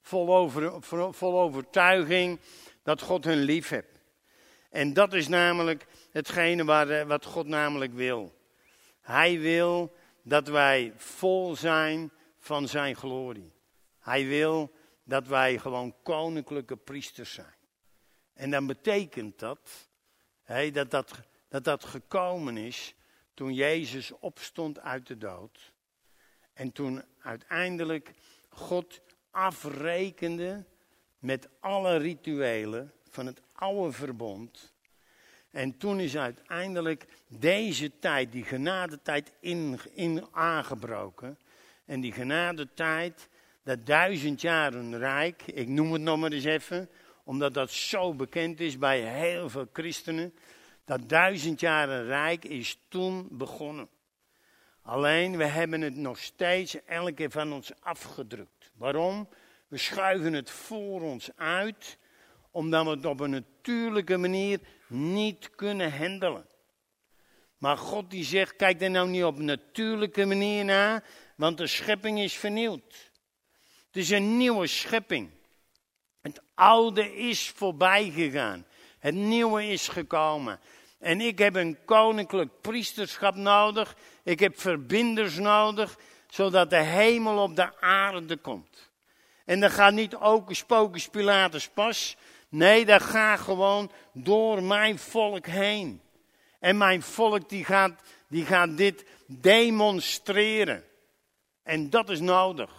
[0.00, 0.82] Vol, over,
[1.14, 2.40] vol overtuiging
[2.82, 4.00] dat God hun lief heeft.
[4.70, 8.34] En dat is namelijk hetgene waar, eh, wat God namelijk wil.
[9.00, 13.52] Hij wil dat wij vol zijn van zijn glorie.
[13.98, 14.72] Hij wil
[15.04, 17.56] dat wij gewoon koninklijke priesters zijn.
[18.34, 19.90] En dan betekent dat
[20.72, 22.94] dat, dat, dat dat gekomen is
[23.34, 25.72] toen Jezus opstond uit de dood.
[26.52, 28.12] En toen uiteindelijk
[28.48, 29.00] God
[29.30, 30.64] afrekende
[31.18, 34.72] met alle rituelen van het oude verbond.
[35.50, 41.38] En toen is uiteindelijk deze tijd, die genadetijd, in, in aangebroken.
[41.84, 43.28] En die genadetijd,
[43.62, 46.88] dat duizend jaren rijk, ik noem het nog maar eens even,
[47.24, 50.34] omdat dat zo bekend is bij heel veel christenen.
[50.84, 53.88] Dat duizend jaren rijk is toen begonnen.
[54.82, 58.70] Alleen we hebben het nog steeds elke keer van ons afgedrukt.
[58.74, 59.28] Waarom?
[59.68, 61.98] We schuiven het voor ons uit,
[62.50, 66.46] omdat we het op een natuurlijke manier niet kunnen handelen.
[67.58, 71.04] Maar God die zegt, kijk er nou niet op een natuurlijke manier naar,
[71.36, 73.10] want de schepping is vernieuwd.
[73.86, 75.30] Het is een nieuwe schepping.
[76.54, 78.66] Oude is voorbij gegaan.
[78.98, 80.60] Het nieuwe is gekomen.
[80.98, 83.96] En ik heb een koninklijk priesterschap nodig.
[84.22, 85.98] Ik heb verbinders nodig,
[86.30, 88.90] zodat de hemel op de aarde komt.
[89.44, 92.16] En dat gaat niet ook spoken Pilatus pas.
[92.48, 96.00] Nee, dat gaat gewoon door mijn volk heen.
[96.60, 100.84] En mijn volk die gaat, die gaat dit demonstreren.
[101.62, 102.70] En dat is nodig.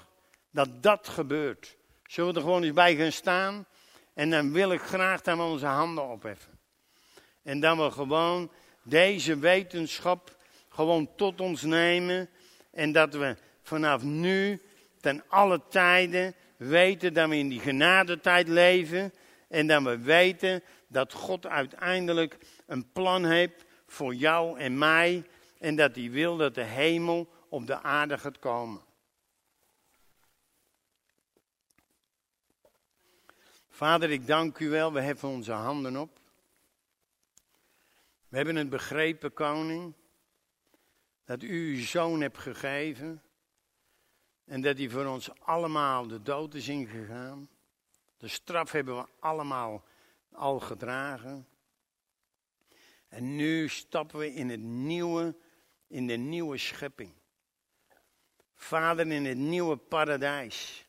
[0.52, 1.78] Dat dat gebeurt.
[2.14, 3.66] Zullen we er gewoon eens bij gaan staan?
[4.14, 6.60] En dan wil ik graag dat we onze handen opheffen.
[7.44, 8.52] En dan we gewoon
[8.84, 10.36] deze wetenschap
[10.70, 12.30] gewoon tot ons nemen.
[12.72, 14.62] En dat we vanaf nu
[15.02, 19.14] ten alle tijden weten dat we in die genadetijd leven.
[19.48, 25.24] En dat we weten dat God uiteindelijk een plan heeft voor jou en mij.
[25.60, 28.82] En dat hij wil dat de hemel op de aarde gaat komen.
[33.74, 34.94] Vader, ik dank u wel.
[34.94, 36.20] We heffen onze handen op.
[38.28, 39.94] We hebben het begrepen, koning,
[41.26, 43.24] dat u uw zoon hebt gegeven
[44.46, 47.50] en dat hij voor ons allemaal de dood is ingegaan.
[48.18, 49.84] De straf hebben we allemaal
[50.32, 51.48] al gedragen.
[53.08, 55.36] En nu stappen we in het nieuwe,
[55.88, 57.14] in de nieuwe schepping.
[58.56, 60.88] Vader, in het nieuwe paradijs.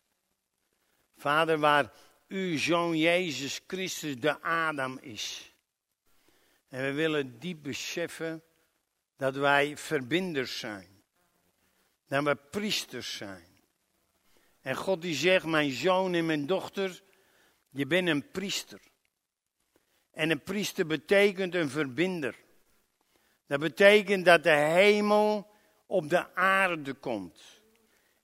[1.17, 1.93] Vader, waar
[2.35, 5.55] uw zoon Jezus Christus de Adam is.
[6.69, 8.43] En we willen diep beseffen
[9.17, 11.03] dat wij verbinders zijn.
[12.07, 13.47] Dat we priesters zijn.
[14.61, 17.03] En God die zegt, mijn zoon en mijn dochter,
[17.71, 18.81] je bent een priester.
[20.11, 22.37] En een priester betekent een verbinder.
[23.47, 25.51] Dat betekent dat de hemel
[25.87, 27.63] op de aarde komt.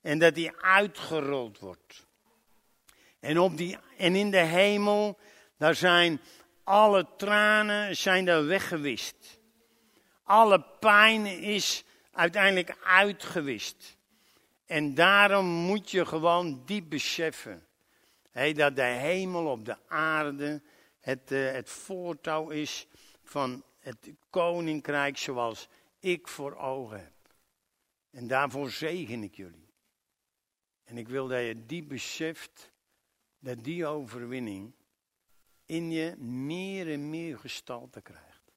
[0.00, 2.08] En dat die uitgerold wordt.
[3.20, 5.18] En, op die, en in de hemel,
[5.56, 6.20] daar zijn
[6.64, 9.40] alle tranen zijn daar weggewist.
[10.22, 13.96] Alle pijn is uiteindelijk uitgewist.
[14.66, 17.68] En daarom moet je gewoon diep beseffen
[18.32, 20.62] dat de hemel op de aarde
[21.00, 22.86] het, uh, het voortouw is
[23.22, 25.68] van het koninkrijk zoals
[25.98, 27.12] ik voor ogen heb.
[28.10, 29.74] En daarvoor zegen ik jullie.
[30.84, 32.69] En ik wil dat je diep beseft
[33.40, 34.72] dat die overwinning
[35.66, 38.52] in je meer en meer gestalte krijgt.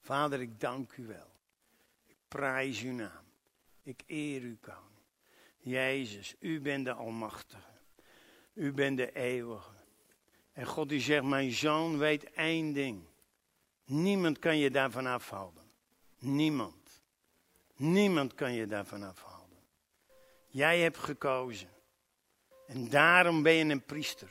[0.00, 1.30] Vader, ik dank u wel.
[2.06, 3.24] Ik prijs uw naam.
[3.82, 4.82] Ik eer u, koning.
[5.58, 7.70] Jezus, u bent de Almachtige.
[8.52, 9.76] U bent de Eeuwige.
[10.52, 13.02] En God die zegt, mijn zoon weet één ding.
[13.84, 15.64] Niemand kan je daarvan afhouden.
[16.18, 17.02] Niemand.
[17.76, 19.58] Niemand kan je daarvan afhouden.
[20.46, 21.68] Jij hebt gekozen.
[22.68, 24.28] En daarom ben je een priester.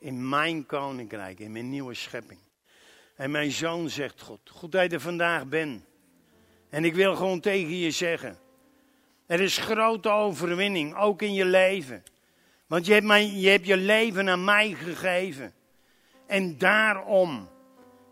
[0.00, 2.40] In mijn koninkrijk, in mijn nieuwe schepping.
[3.16, 5.84] En mijn zoon zegt God, goed dat je er vandaag bent.
[6.68, 8.38] En ik wil gewoon tegen je zeggen.
[9.26, 12.02] Er is grote overwinning, ook in je leven.
[12.66, 15.54] Want je hebt, mij, je hebt je leven aan mij gegeven.
[16.26, 17.48] En daarom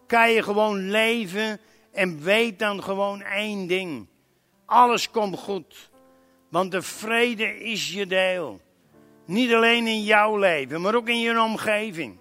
[0.07, 1.61] kan je gewoon leven
[1.93, 4.07] en weet dan gewoon één ding.
[4.65, 5.91] Alles komt goed.
[6.49, 8.61] Want de vrede is je deel.
[9.25, 12.19] Niet alleen in jouw leven, maar ook in je omgeving.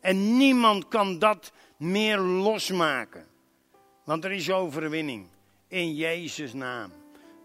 [0.00, 3.26] En niemand kan dat meer losmaken.
[4.04, 5.26] Want er is overwinning.
[5.68, 6.92] In Jezus' naam.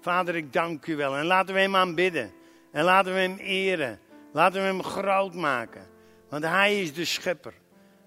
[0.01, 1.15] Vader, ik dank u wel.
[1.15, 2.33] En laten we hem aanbidden.
[2.71, 3.99] En laten we hem eren.
[4.31, 5.87] Laten we hem groot maken.
[6.29, 7.53] Want hij is de schepper.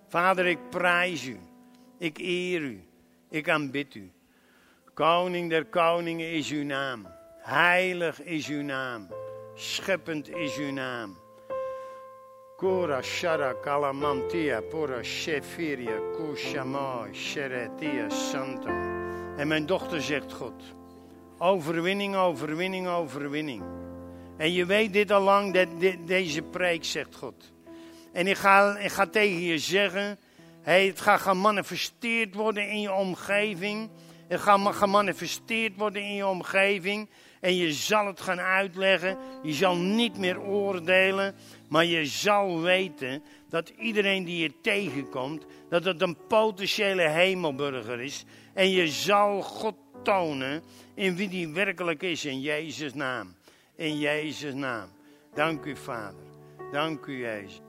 [0.09, 1.39] Vader, ik prijs u.
[1.99, 2.85] Ik eer u.
[3.31, 4.13] Ik aanbid u.
[4.95, 7.07] Koning der koningen is uw naam.
[7.39, 9.09] Heilig is uw naam.
[9.61, 11.17] Scheppend is uw naam.
[12.57, 18.69] Kora shara kalamantia pora shefiria kushamai sheretia santo.
[19.37, 20.63] En mijn dochter zegt God.
[21.39, 23.63] Overwinning, overwinning, overwinning.
[24.37, 25.67] En je weet dit al lang,
[26.07, 27.53] deze preek, zegt God.
[28.13, 30.19] En ik ga, ik ga tegen je zeggen,
[30.63, 33.91] het gaat gemanifesteerd worden in je omgeving.
[34.29, 37.09] Het gaat gemanifesteerd worden in je omgeving.
[37.41, 39.17] En je zal het gaan uitleggen.
[39.43, 41.35] Je zal niet meer oordelen.
[41.69, 48.25] Maar je zal weten dat iedereen die je tegenkomt, dat het een potentiële hemelburger is.
[48.55, 50.63] En je zal God tonen
[50.95, 53.35] in wie die werkelijk is in Jezus' naam.
[53.77, 54.89] In Jezus' naam.
[55.35, 56.27] Dank u, Vader.
[56.73, 57.61] Dank u, Jezus.